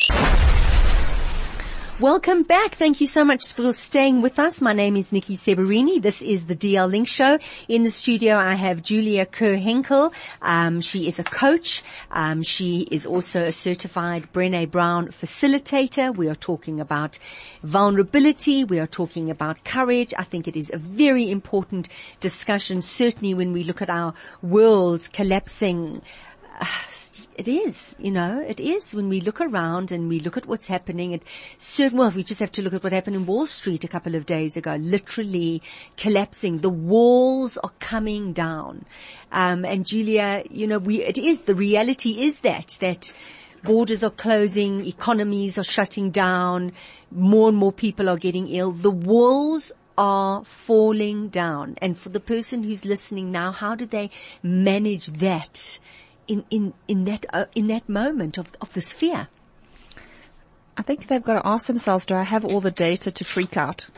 [1.99, 2.75] Welcome back.
[2.75, 4.61] Thank you so much for staying with us.
[4.61, 6.03] My name is Nikki Severini.
[6.03, 7.39] This is the DL Link Show.
[7.69, 10.13] In the studio, I have Julia Kerr Henkel.
[10.43, 11.83] Um, she is a coach.
[12.11, 16.15] Um, she is also a certified Brené Brown facilitator.
[16.15, 17.19] We are talking about
[17.63, 18.63] vulnerability.
[18.63, 20.13] We are talking about courage.
[20.19, 21.89] I think it is a very important
[22.21, 26.03] discussion, certainly when we look at our world collapsing.
[26.61, 26.67] Uh,
[27.37, 30.67] it is, you know, it is when we look around and we look at what's
[30.67, 31.23] happening at
[31.59, 34.15] certain, well, we just have to look at what happened in Wall Street a couple
[34.15, 35.63] of days ago, literally
[35.99, 36.59] collapsing.
[36.59, 38.87] The walls are coming down.
[39.33, 43.13] Um, and Julia, you know, we, it is, the reality is that, that
[43.63, 46.73] borders are closing, economies are shutting down,
[47.11, 48.73] more and more people are getting ill.
[48.73, 51.77] The walls are falling down.
[51.83, 54.11] And for the person who's listening now, how do they
[54.43, 55.79] manage that?
[56.29, 59.29] In, in, in that, uh, in that moment of, of this fear?
[60.77, 63.57] I think they've got to ask themselves, do I have all the data to freak
[63.57, 63.89] out?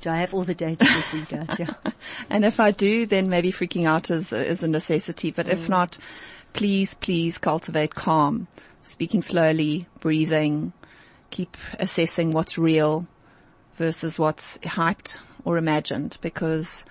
[0.00, 1.58] Do I have all the data to freak out?
[1.58, 1.74] Yeah.
[2.30, 5.30] and if I do, then maybe freaking out is, is a necessity.
[5.30, 5.52] But mm.
[5.52, 5.98] if not,
[6.52, 8.46] please, please cultivate calm,
[8.82, 10.72] speaking slowly, breathing,
[11.30, 13.06] keep assessing what's real
[13.76, 16.84] versus what's hyped or imagined because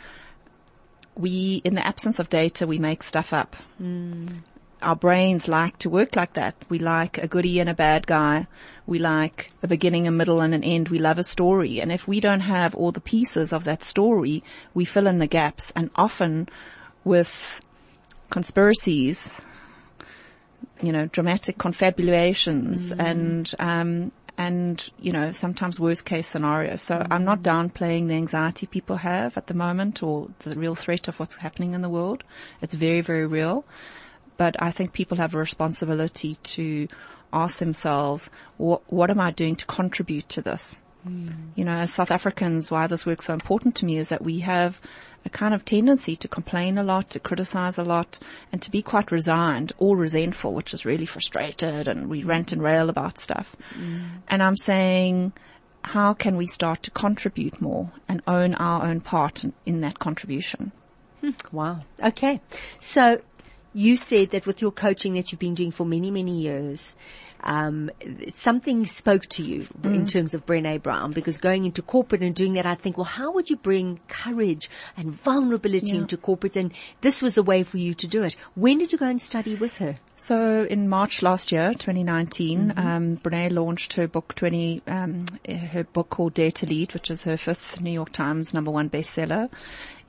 [1.15, 3.55] we, in the absence of data, we make stuff up.
[3.81, 4.41] Mm
[4.81, 6.55] our brains like to work like that.
[6.69, 8.47] We like a goody and a bad guy.
[8.85, 10.89] We like a beginning, a middle, and an end.
[10.89, 11.79] We love a story.
[11.79, 15.27] And if we don't have all the pieces of that story, we fill in the
[15.27, 15.71] gaps.
[15.75, 16.49] And often
[17.03, 17.61] with
[18.29, 19.41] conspiracies,
[20.81, 22.99] you know, dramatic confabulations mm.
[22.99, 26.75] and, um, and, you know, sometimes worst case scenario.
[26.77, 31.07] So I'm not downplaying the anxiety people have at the moment or the real threat
[31.07, 32.23] of what's happening in the world.
[32.61, 33.65] It's very, very real.
[34.41, 36.87] But I think people have a responsibility to
[37.31, 40.77] ask themselves, what, what am I doing to contribute to this?
[41.03, 41.29] Hmm.
[41.53, 44.39] You know, as South Africans, why this work's so important to me is that we
[44.39, 44.81] have
[45.25, 48.19] a kind of tendency to complain a lot, to criticize a lot,
[48.51, 52.63] and to be quite resigned or resentful, which is really frustrated, and we rant and
[52.63, 53.55] rail about stuff.
[53.75, 53.99] Hmm.
[54.27, 55.33] And I'm saying,
[55.83, 59.99] how can we start to contribute more and own our own part in, in that
[59.99, 60.71] contribution?
[61.21, 61.29] Hmm.
[61.51, 61.81] Wow.
[62.03, 62.41] Okay.
[62.79, 63.21] So
[63.73, 66.95] you said that with your coaching that you've been doing for many, many years,
[67.43, 67.89] um,
[68.33, 69.95] something spoke to you Mm.
[69.95, 73.05] in terms of Brene Brown because going into corporate and doing that, I think, well,
[73.05, 76.55] how would you bring courage and vulnerability into corporates?
[76.55, 78.35] And this was a way for you to do it.
[78.55, 79.95] When did you go and study with her?
[80.17, 86.11] So in March last year, 2019, um, Brene launched her book 20, um, her book
[86.11, 89.49] called Dare to Lead, which is her fifth New York Times number one bestseller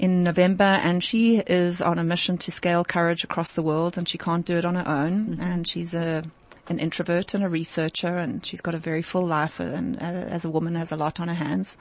[0.03, 0.65] in November.
[0.65, 4.45] And she is on a mission to scale courage across the world and she can't
[4.45, 5.39] do it on her own.
[5.41, 6.25] And she's a,
[6.69, 10.45] an introvert and a researcher and she's got a very full life and uh, as
[10.45, 11.79] a woman has a lot on her hands.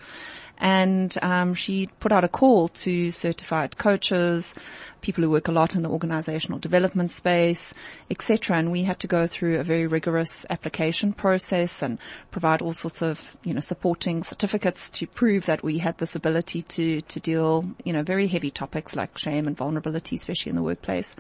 [0.62, 4.54] And um, she put out a call to certified coaches,
[5.02, 7.74] people who work a lot in the organizational development space,
[8.12, 8.58] etc.
[8.58, 11.98] And we had to go through a very rigorous application process and
[12.30, 16.62] provide all sorts of, you know, supporting certificates to prove that we had this ability
[16.62, 20.62] to, to deal, you know, very heavy topics like shame and vulnerability, especially in the
[20.62, 21.16] workplace.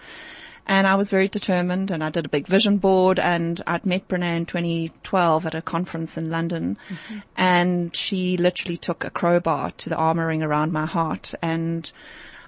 [0.68, 4.08] And I was very determined and I did a big vision board and I'd met
[4.08, 6.78] Brene in 2012 at a conference in London
[7.36, 11.92] and she literally took a crowbar to the armor ring around my heart and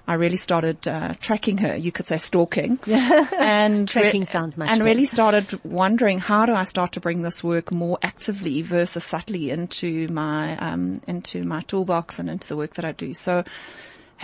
[0.06, 2.78] I really started uh, tracking her, you could say stalking.
[2.86, 4.84] and Tracking sounds much And better.
[4.84, 9.50] really started wondering how do I start to bring this work more actively versus subtly
[9.50, 13.14] into my um, into my toolbox and into the work that I do.
[13.14, 13.44] So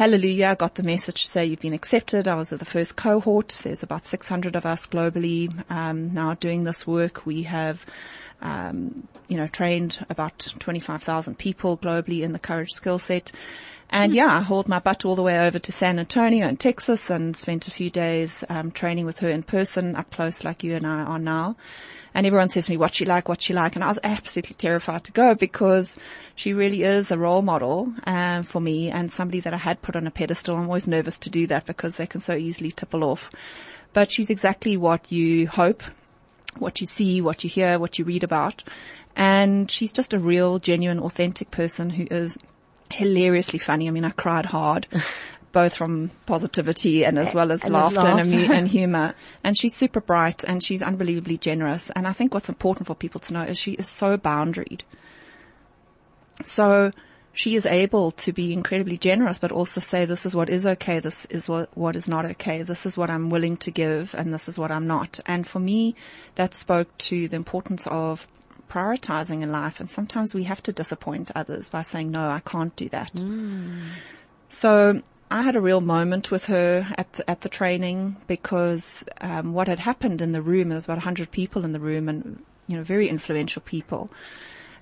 [0.01, 2.27] Hallelujah, I got the message to say you've been accepted.
[2.27, 3.61] I was at the first cohort.
[3.63, 7.27] There's about 600 of us globally um, now doing this work.
[7.27, 7.85] We have,
[8.41, 13.33] um, you know, trained about 25,000 people globally in the courage skill set.
[13.93, 17.11] And yeah, I hauled my butt all the way over to San Antonio in Texas
[17.11, 20.77] and spent a few days um, training with her in person up close like you
[20.77, 21.57] and I are now.
[22.15, 23.75] And everyone says to me, what's she like, what's she like?
[23.75, 25.97] And I was absolutely terrified to go because
[26.37, 29.97] she really is a role model um, for me and somebody that I had put
[29.97, 30.57] on a pedestal.
[30.57, 33.31] I'm always nervous to do that because they can so easily tipple off.
[33.93, 35.83] But she's exactly what you hope,
[36.59, 38.63] what you see, what you hear, what you read about.
[39.17, 42.39] And she's just a real, genuine, authentic person who is
[42.93, 43.89] hilariously funny.
[43.89, 44.87] I mean, I cried hard.
[45.53, 48.21] Both from positivity and as well as And laughter laugh.
[48.21, 49.17] and, amu- and humor.
[49.43, 51.91] And she's super bright and she's unbelievably generous.
[51.97, 54.83] And I think what's important for people to know is she is so boundaried.
[56.45, 56.93] So
[57.33, 60.99] she is able to be incredibly generous, but also say this is what is okay,
[60.99, 64.35] this is what, what is not okay, this is what I'm willing to give, and
[64.35, 65.21] this is what I'm not.
[65.27, 65.95] And for me,
[66.35, 68.27] that spoke to the importance of
[68.69, 69.81] prioritizing in life.
[69.81, 73.11] And sometimes we have to disappoint others by saying, no, I can't do that.
[74.49, 79.53] So I had a real moment with her at the, at the training because um,
[79.53, 82.43] what had happened in the room, there was about 100 people in the room and,
[82.67, 84.11] you know, very influential people.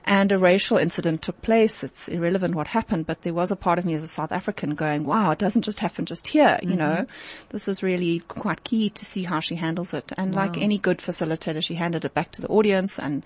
[0.08, 1.84] And a racial incident took place.
[1.84, 4.74] It's irrelevant what happened, but there was a part of me as a South African
[4.74, 6.78] going, wow, it doesn't just happen just here, you mm-hmm.
[6.78, 7.06] know.
[7.50, 10.10] This is really quite key to see how she handles it.
[10.16, 13.22] And like any good facilitator, she handed it back to the audience and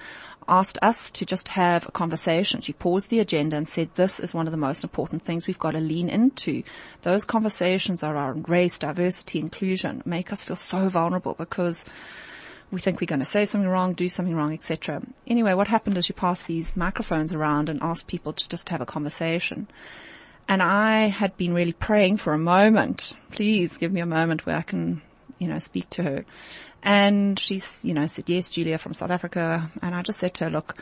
[0.49, 2.61] asked us to just have a conversation.
[2.61, 5.61] She paused the agenda and said, this is one of the most important things we've
[5.61, 6.65] got to lean into.
[7.03, 11.85] Those conversations around race, diversity, inclusion make us feel so vulnerable because
[12.73, 15.03] we think we're going to say something wrong, do something wrong, etc.
[15.27, 18.81] Anyway, what happened is you passed these microphones around and asked people to just have
[18.81, 19.69] a conversation.
[20.49, 23.13] And I had been really praying for a moment.
[23.31, 25.03] Please give me a moment where I can,
[25.39, 26.25] you know, speak to her.
[26.83, 29.71] And she's, you know, said, yes, Julia from South Africa.
[29.83, 30.75] And I just said to her, look,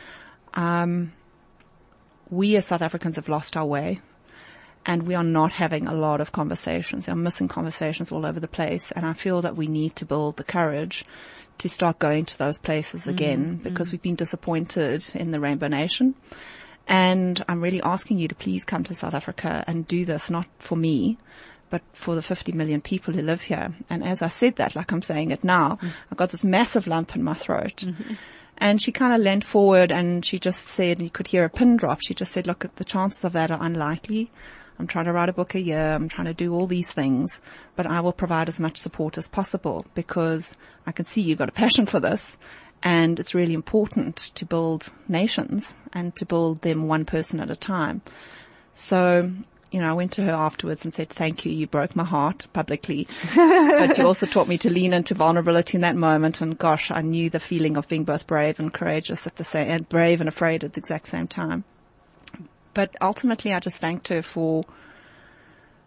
[0.53, 1.11] um,
[2.29, 3.99] we as South Africans have lost our way
[4.85, 7.05] and we are not having a lot of conversations.
[7.05, 8.91] There are missing conversations all over the place.
[8.91, 11.05] And I feel that we need to build the courage
[11.61, 13.63] to start going to those places again mm-hmm.
[13.63, 13.93] because mm-hmm.
[13.93, 16.15] we've been disappointed in the Rainbow Nation.
[16.87, 20.47] And I'm really asking you to please come to South Africa and do this, not
[20.57, 21.19] for me,
[21.69, 23.75] but for the 50 million people who live here.
[23.91, 25.91] And as I said that, like I'm saying it now, mm.
[26.11, 27.77] I've got this massive lump in my throat.
[27.77, 28.15] Mm-hmm.
[28.57, 31.77] And she kind of leant forward and she just said, you could hear a pin
[31.77, 31.99] drop.
[32.01, 34.31] She just said, look, the chances of that are unlikely.
[34.81, 35.93] I'm trying to write a book a year.
[35.93, 37.39] I'm trying to do all these things,
[37.75, 40.51] but I will provide as much support as possible because
[40.87, 42.37] I can see you've got a passion for this
[42.83, 47.55] And it's really important to build nations and to build them one person at a
[47.55, 48.01] time.
[48.73, 49.31] So,
[49.69, 51.51] you know, I went to her afterwards and said, thank you.
[51.51, 55.81] You broke my heart publicly, but you also taught me to lean into vulnerability in
[55.81, 56.41] that moment.
[56.41, 59.69] And gosh, I knew the feeling of being both brave and courageous at the same,
[59.69, 61.63] and brave and afraid at the exact same time.
[62.73, 64.63] But ultimately I just thanked her for,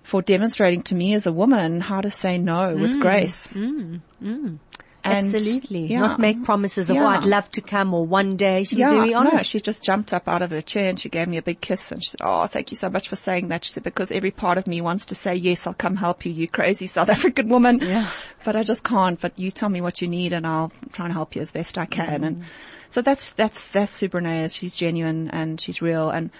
[0.02, 3.00] for demonstrating to me as a woman how to say no with mm.
[3.00, 3.46] grace.
[3.48, 4.00] Mm.
[4.22, 4.58] Mm.
[5.06, 5.86] And, Absolutely.
[5.86, 6.00] yeah.
[6.00, 8.64] Not make promises of, oh, I'd love to come or one day.
[8.64, 9.36] She was Yeah, very honest.
[9.36, 11.60] no, she just jumped up out of her chair and she gave me a big
[11.60, 14.10] kiss and she said, "Oh, thank you so much for saying that." She said, "Because
[14.10, 17.08] every part of me wants to say yes, I'll come help you, you crazy South
[17.16, 18.08] African woman, Yeah.
[18.46, 19.20] but I just can't.
[19.20, 21.76] But you tell me what you need and I'll try and help you as best
[21.76, 22.26] I can." Mm.
[22.26, 22.44] And
[22.88, 24.56] so that's that's that's Sue Brené.
[24.56, 26.30] She's genuine and she's real and.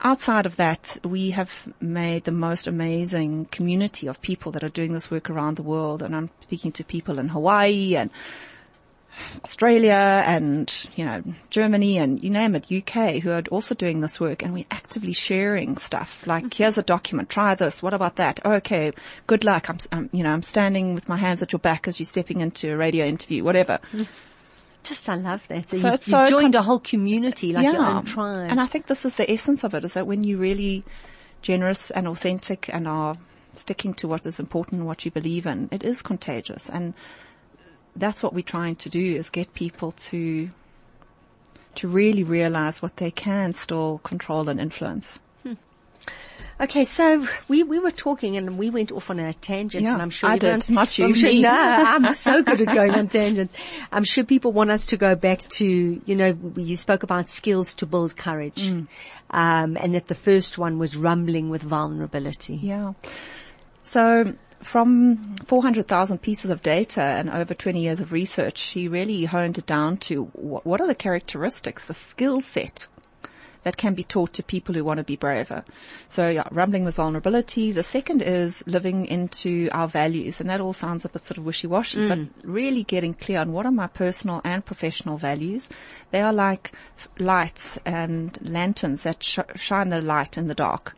[0.00, 4.92] Outside of that, we have made the most amazing community of people that are doing
[4.92, 6.02] this work around the world.
[6.02, 8.10] And I'm speaking to people in Hawaii and
[9.42, 14.18] Australia and, you know, Germany and you name it, UK, who are also doing this
[14.18, 16.26] work and we're actively sharing stuff.
[16.26, 16.62] Like, mm-hmm.
[16.62, 18.40] here's a document, try this, what about that?
[18.44, 18.92] Oh, okay,
[19.26, 19.70] good luck.
[19.70, 22.40] I'm, I'm, you know, I'm standing with my hands at your back as you're stepping
[22.40, 23.78] into a radio interview, whatever.
[23.92, 24.06] Mm.
[24.84, 25.68] Just, I love that.
[25.68, 28.50] So, So you, so joined con- a whole community, like your own tribe.
[28.50, 30.84] And I think this is the essence of it, is that when you're really
[31.42, 33.16] generous and authentic and are
[33.54, 36.68] sticking to what is important and what you believe in, it is contagious.
[36.68, 36.94] And
[37.96, 40.50] that's what we're trying to do is get people to,
[41.76, 45.18] to really realize what they can still control and influence.
[46.60, 50.02] Okay, so we, we were talking and we went off on a tangent Yeah, and
[50.02, 50.70] I'm sure I did.
[50.70, 53.52] Not you, I'm sure, no, I'm so good at going on tangents.
[53.90, 57.74] I'm sure people want us to go back to, you know, you spoke about skills
[57.74, 58.68] to build courage.
[58.68, 58.86] Mm.
[59.30, 62.54] Um, and that the first one was rumbling with vulnerability.
[62.54, 62.92] Yeah.
[63.82, 69.58] So from 400,000 pieces of data and over 20 years of research, she really honed
[69.58, 72.86] it down to wh- what are the characteristics, the skill set
[73.64, 75.64] that can be taught to people who want to be braver.
[76.08, 77.72] So yeah, rumbling with vulnerability.
[77.72, 80.40] The second is living into our values.
[80.40, 82.28] And that all sounds a bit sort of wishy-washy, but mm.
[82.42, 85.68] really getting clear on what are my personal and professional values.
[86.10, 86.72] They are like
[87.18, 90.96] lights and lanterns that sh- shine the light in the dark.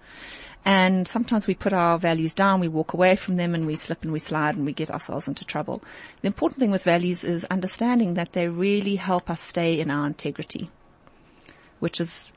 [0.64, 4.02] And sometimes we put our values down, we walk away from them and we slip
[4.02, 5.80] and we slide and we get ourselves into trouble.
[6.22, 10.08] The important thing with values is understanding that they really help us stay in our
[10.08, 10.68] integrity
[11.80, 12.30] which is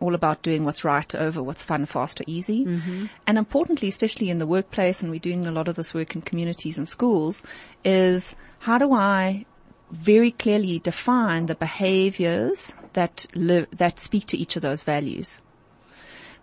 [0.00, 2.64] all about doing what's right over what's fun, fast, or easy.
[2.64, 3.06] Mm-hmm.
[3.26, 6.22] And importantly, especially in the workplace, and we're doing a lot of this work in
[6.22, 7.42] communities and schools,
[7.84, 9.44] is how do I
[9.90, 15.40] very clearly define the behaviors that live, that speak to each of those values?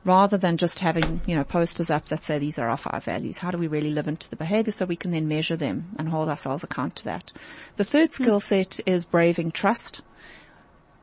[0.05, 3.39] Rather than just having, you know, posters up that say these are our five values.
[3.39, 6.07] How do we really live into the behavior so we can then measure them and
[6.07, 7.31] hold ourselves account to that?
[7.75, 8.23] The third hmm.
[8.23, 10.01] skill set is braving trust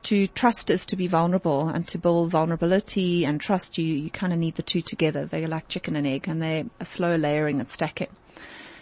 [0.05, 4.31] to trust is to be vulnerable and to build vulnerability and trust you, you kind
[4.31, 5.25] of need the two together.
[5.25, 8.09] They're like chicken and egg and they're a slow layering and stacking.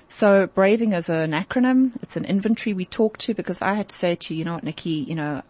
[0.09, 1.93] So braving is an acronym.
[2.03, 4.45] It's an inventory we talk to because if I had to say to you, you
[4.45, 5.41] know what, Nikki, you know,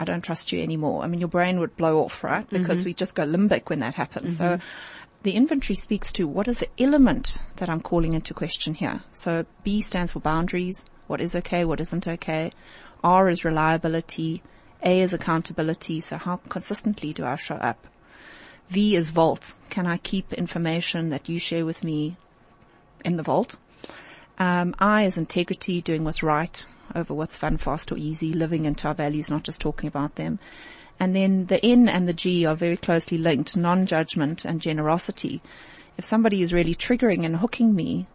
[0.00, 1.02] I don't trust you anymore.
[1.02, 2.46] I mean, your brain would blow off, right?
[2.46, 2.56] Mm-hmm.
[2.56, 4.38] Because we just go limbic when that happens.
[4.38, 4.66] So mm-hmm.
[5.22, 9.02] the inventory speaks to what is the element that I'm calling into question here.
[9.12, 10.86] So B stands for boundaries.
[11.08, 11.64] What is okay?
[11.64, 12.52] What isn't okay?
[13.04, 14.42] R is reliability.
[14.82, 16.00] A is accountability.
[16.00, 17.86] So how consistently do I show up?
[18.70, 19.54] V is vault.
[19.70, 22.16] Can I keep information that you share with me
[23.04, 23.58] in the vault?
[24.38, 26.64] Um, I is integrity, doing what's right
[26.94, 30.38] over what's fun, fast or easy, living into our values, not just talking about them.
[31.00, 35.42] And then the N and the G are very closely linked, non-judgment and generosity.
[35.96, 38.06] If somebody is really triggering and hooking me,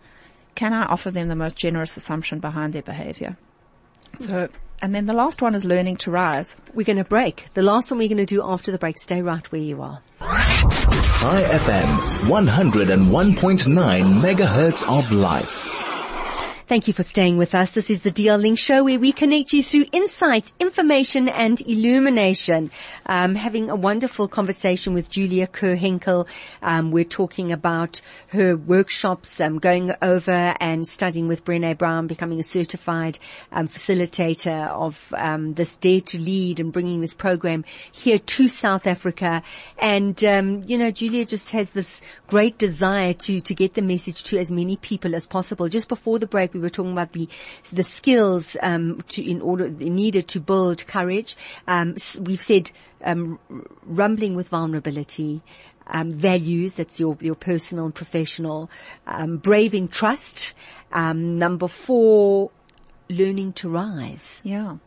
[0.56, 3.38] can I offer them the most generous assumption behind their behavior?
[4.20, 4.50] So,
[4.84, 6.58] and then the last one is learning to rise.
[6.74, 7.48] We're going to break.
[7.54, 8.98] The last one we're going to do after the break.
[8.98, 10.02] Stay right where you are.
[10.20, 11.86] Chai FM,
[12.28, 15.83] 101.9 megahertz of life.
[16.74, 17.70] Thank you for staying with us.
[17.70, 22.72] This is the DL Link Show where we connect you through insights, information and illumination.
[23.06, 26.28] Um, having a wonderful conversation with Julia Kerr-Henkel.
[26.64, 32.40] Um, we're talking about her workshops, um, going over and studying with Brené Brown, becoming
[32.40, 33.20] a certified
[33.52, 38.88] um, facilitator of um, this Dare to Lead and bringing this program here to South
[38.88, 39.44] Africa.
[39.78, 42.02] And, um, you know, Julia just has this
[42.34, 45.70] great desire to, to get the message to as many people as possible.
[45.70, 47.30] Just before the break, we were talking about the
[47.72, 51.38] the skills um, to in order needed to build courage.
[51.68, 52.72] Um, we've said
[53.04, 53.38] um,
[53.86, 55.44] rumbling with vulnerability.
[55.86, 58.72] Um, values, that's your, your personal and professional,
[59.06, 60.56] um, braving trust.
[60.94, 62.50] Um, number four,
[63.10, 64.42] learning to rise.
[64.44, 64.78] Yeah.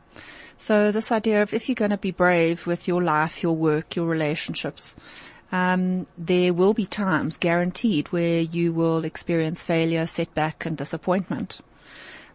[0.58, 3.94] So this idea of if you're going to be brave with your life, your work,
[3.94, 4.96] your relationships,
[5.52, 11.60] um, there will be times guaranteed where you will experience failure, setback and disappointment.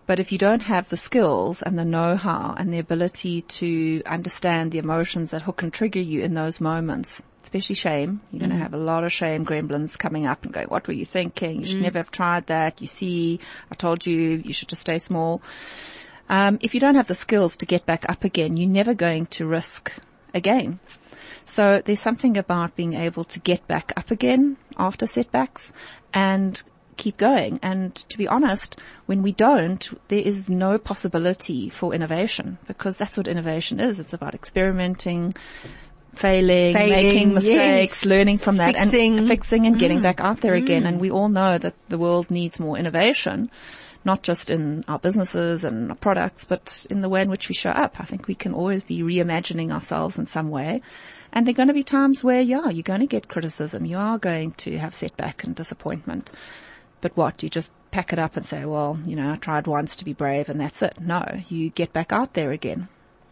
[0.08, 4.72] But if you don't have the skills and the know-how and the ability to understand
[4.72, 8.56] the emotions that hook and trigger you in those moments, especially shame, you're going to
[8.56, 11.62] have a lot of shame gremlins coming up and going, what were you thinking?
[11.62, 12.82] You should never have tried that.
[12.82, 13.40] You see,
[13.72, 15.42] I told you, you should just stay small.
[16.30, 19.26] Um, if you don't have the skills to get back up again, you're never going
[19.28, 19.92] to risk
[20.34, 20.80] again.
[21.46, 25.74] So there's something about being able to get back up again after setbacks
[26.14, 26.62] and
[26.98, 27.60] keep going.
[27.62, 28.78] And to be honest,
[29.08, 34.00] when we don't, there is no possibility for innovation because that's what innovation is.
[34.00, 35.34] It's about experimenting,
[36.14, 38.06] failing, Failing, making mistakes, yes.
[38.06, 39.18] learning from that Fixing.
[39.18, 40.04] and fixing and getting mm.
[40.04, 40.86] back out there again.
[40.86, 41.02] And mm.
[41.02, 43.50] we all know that the world needs more innovation,
[44.06, 47.56] not just in our businesses and our products, but in the way in which we
[47.56, 48.00] show up.
[48.00, 50.82] I think we can always be reimagining ourselves in some way.
[51.34, 53.86] And there are going to be times where, yeah, you're going to get criticism.
[53.86, 56.32] You are going to have setback and disappointment.
[57.00, 57.42] But what?
[57.42, 60.14] You just pack it up and say, well, you know, I tried once to be
[60.14, 61.00] brave and that's it.
[61.00, 62.90] No, you get back out there again.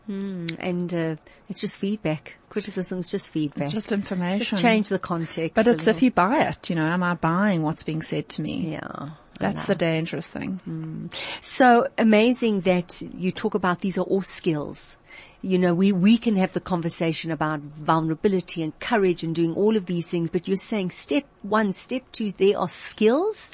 [0.08, 1.16] And uh,
[1.50, 2.36] it's just feedback.
[2.50, 3.66] Criticism is just feedback.
[3.66, 4.46] It's just information.
[4.46, 5.54] Just change the context.
[5.54, 8.42] But it's if you buy it, you know, am I buying what's being said to
[8.42, 8.72] me?
[8.72, 9.10] Yeah.
[9.40, 11.12] That's the dangerous thing.
[11.42, 14.98] So amazing that you talk about these are all skills.
[15.42, 19.78] You know, we, we can have the conversation about vulnerability and courage and doing all
[19.78, 23.50] of these things, but you're saying step one, step two, there are skills.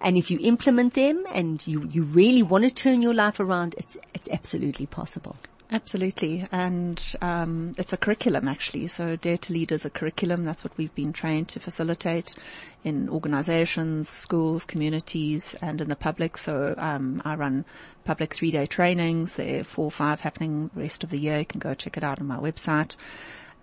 [0.00, 3.74] And if you implement them and you, you really want to turn your life around,
[3.76, 5.36] it's, it's absolutely possible.
[5.68, 6.46] Absolutely.
[6.52, 8.86] And um, it's a curriculum actually.
[8.86, 10.44] So Dare to Lead is a curriculum.
[10.44, 12.36] That's what we've been trained to facilitate
[12.84, 16.38] in organizations, schools, communities and in the public.
[16.38, 17.64] So um, I run
[18.04, 19.34] public three day trainings.
[19.34, 21.40] There are four or five happening rest of the year.
[21.40, 22.94] You can go check it out on my website.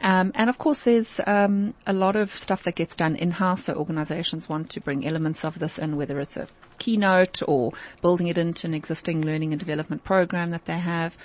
[0.01, 3.65] Um, and of course, there's um, a lot of stuff that gets done in-house.
[3.65, 6.49] So organizations want to bring elements of this in, whether it's a
[6.79, 11.15] keynote or building it into an existing learning and development program that they have.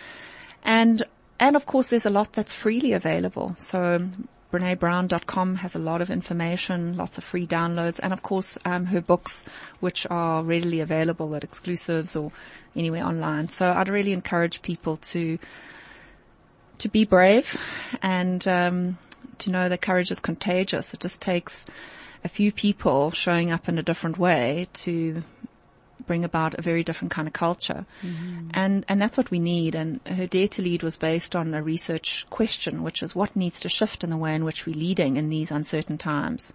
[0.68, 1.02] And,
[1.40, 3.56] and of course there's a lot that's freely available.
[3.58, 4.06] So
[4.52, 9.00] BreneBrown.com has a lot of information, lots of free downloads, and of course, um, her
[9.00, 9.46] books,
[9.80, 12.32] which are readily available at exclusives or
[12.76, 13.48] anywhere online.
[13.48, 15.38] So I'd really encourage people to,
[16.78, 17.58] to be brave
[18.02, 18.98] and, um,
[19.38, 20.92] to know that courage is contagious.
[20.92, 21.64] It just takes
[22.24, 25.22] a few people showing up in a different way to
[26.06, 27.86] bring about a very different kind of culture.
[28.02, 28.50] Mm-hmm.
[28.54, 29.74] And, and that's what we need.
[29.74, 33.60] And her Dare to Lead was based on a research question, which is what needs
[33.60, 36.54] to shift in the way in which we're leading in these uncertain times.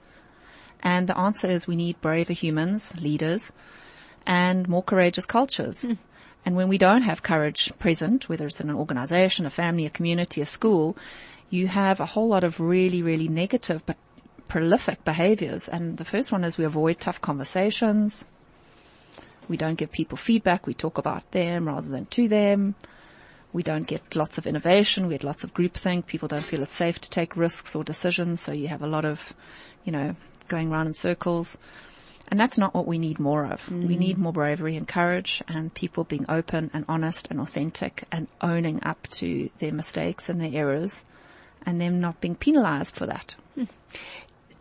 [0.82, 3.54] And the answer is we need braver humans, leaders,
[4.26, 5.84] and more courageous cultures.
[5.84, 5.94] Hmm.
[6.46, 9.89] And when we don't have courage present, whether it's in an organization, a family, a
[9.89, 10.98] community, a school,
[11.50, 13.96] you have a whole lot of really, really negative but
[14.50, 15.68] prolific behaviors.
[15.68, 18.26] And the first one is we avoid tough conversations.
[19.48, 20.66] We don't give people feedback.
[20.68, 22.76] We talk about them rather than to them.
[23.52, 25.06] We don't get lots of innovation.
[25.08, 26.08] We get lots of groupthink.
[26.08, 28.41] People don't feel it's safe to take risks or decisions.
[28.41, 29.34] So you have a lot of,
[29.84, 30.16] you know,
[30.48, 31.58] going round in circles.
[32.30, 33.70] And that's not what we need more of.
[33.70, 34.00] We mm-hmm.
[34.00, 38.82] need more bravery and courage and people being open and honest and authentic and owning
[38.84, 41.06] up to their mistakes and their errors
[41.66, 43.36] and them not being penalized for that.
[43.56, 43.66] Hmm.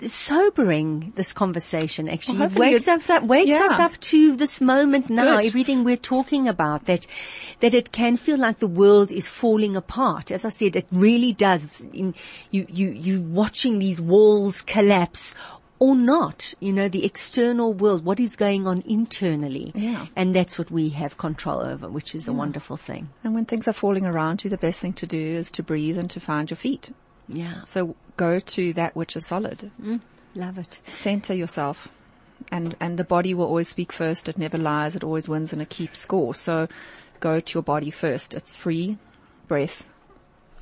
[0.09, 3.65] Sobering this conversation actually Well, wakes us up wakes Yeah.
[3.67, 5.47] us up to this moment now Good.
[5.47, 7.07] everything we're talking about that
[7.61, 11.33] that it can feel like the world is falling apart as i said it really
[11.33, 12.15] does in,
[12.51, 15.35] you you you watching these walls collapse
[15.79, 19.73] or not, you know, the external world, what is going on internally.
[19.75, 20.07] Yeah.
[20.15, 23.09] And that's what we have control over, which is a wonderful thing.
[23.25, 25.99] And when things are falling around you, the best thing to do is to breathe
[25.99, 26.91] and to find your feet.
[27.33, 27.65] Yeah.
[27.67, 29.71] So go to that which is solid.
[30.35, 30.81] Love it.
[30.93, 31.89] Center yourself.
[32.51, 34.29] And, and the body will always speak first.
[34.29, 34.97] It never lies.
[34.97, 36.35] It always wins and it keeps score.
[36.35, 36.69] So
[37.21, 38.35] go to your body first.
[38.35, 38.99] It's free
[39.49, 39.87] breath.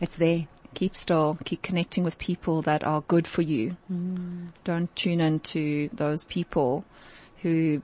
[0.01, 0.47] It's there.
[0.75, 1.39] Keep still.
[1.45, 3.77] Keep connecting with people that are good for you.
[3.91, 4.49] Mm.
[4.64, 6.85] Don't tune into those people
[7.43, 7.83] who,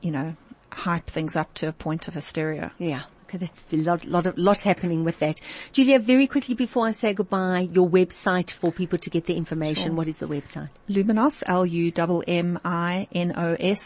[0.00, 0.36] you know,
[0.72, 2.72] hype things up to a point of hysteria.
[2.78, 3.02] Yeah.
[3.26, 5.40] Okay, that's a lot, lot of, lot happening with that.
[5.72, 9.96] Julia, very quickly before I say goodbye, your website for people to get the information.
[9.96, 10.68] What is the website?
[10.88, 11.92] Luminos, L-U-M-M-I-N-O-S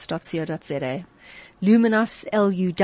[0.07, 1.07] dot co dot Z-A.
[1.63, 2.79] Luminos, L-U-M-M-I-N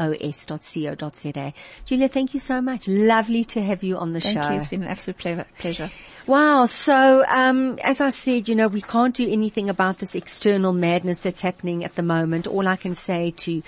[0.00, 1.52] os.co.za.
[1.84, 2.88] Julia, thank you so much.
[2.88, 4.48] Lovely to have you on the Thank show.
[4.50, 4.56] you.
[4.56, 5.46] It's been an absolute pleasure.
[5.58, 5.90] pleasure.
[6.26, 6.66] Wow.
[6.66, 11.18] So, um, as I said, you know, we can't do anything about this external madness
[11.22, 12.46] that's happening at the moment.
[12.46, 13.62] All I can say to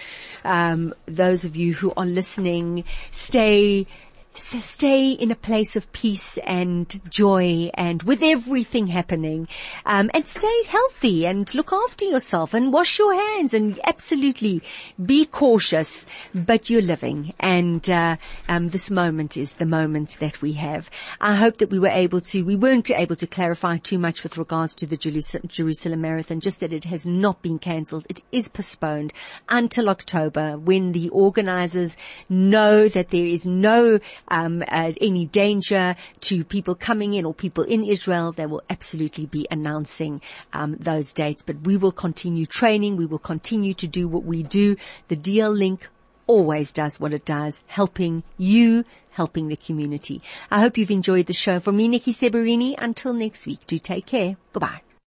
[0.44, 3.86] um, those of you who are listening, stay
[4.34, 9.46] stay in a place of peace and joy and with everything happening
[9.84, 14.62] um, and stay healthy and look after yourself and wash your hands and absolutely
[15.04, 17.34] be cautious but you're living.
[17.40, 18.16] And uh,
[18.48, 20.90] um, this moment is the moment that we have.
[21.20, 24.38] I hope that we were able to we weren't able to clarify too much with
[24.38, 28.06] regards to the jerusalem marathon just that it has not been cancelled.
[28.08, 29.12] It is postponed
[29.48, 31.96] until october when the organizers
[32.28, 37.64] know that there is no um, uh, any danger to people coming in or people
[37.64, 40.20] in Israel, they will absolutely be announcing
[40.52, 41.42] um, those dates.
[41.42, 42.96] But we will continue training.
[42.96, 44.76] We will continue to do what we do.
[45.08, 45.88] The DL Link
[46.26, 50.22] always does what it does, helping you, helping the community.
[50.50, 51.60] I hope you've enjoyed the show.
[51.60, 54.36] For me, Nikki Seberini, until next week, do take care.
[54.52, 54.82] Goodbye.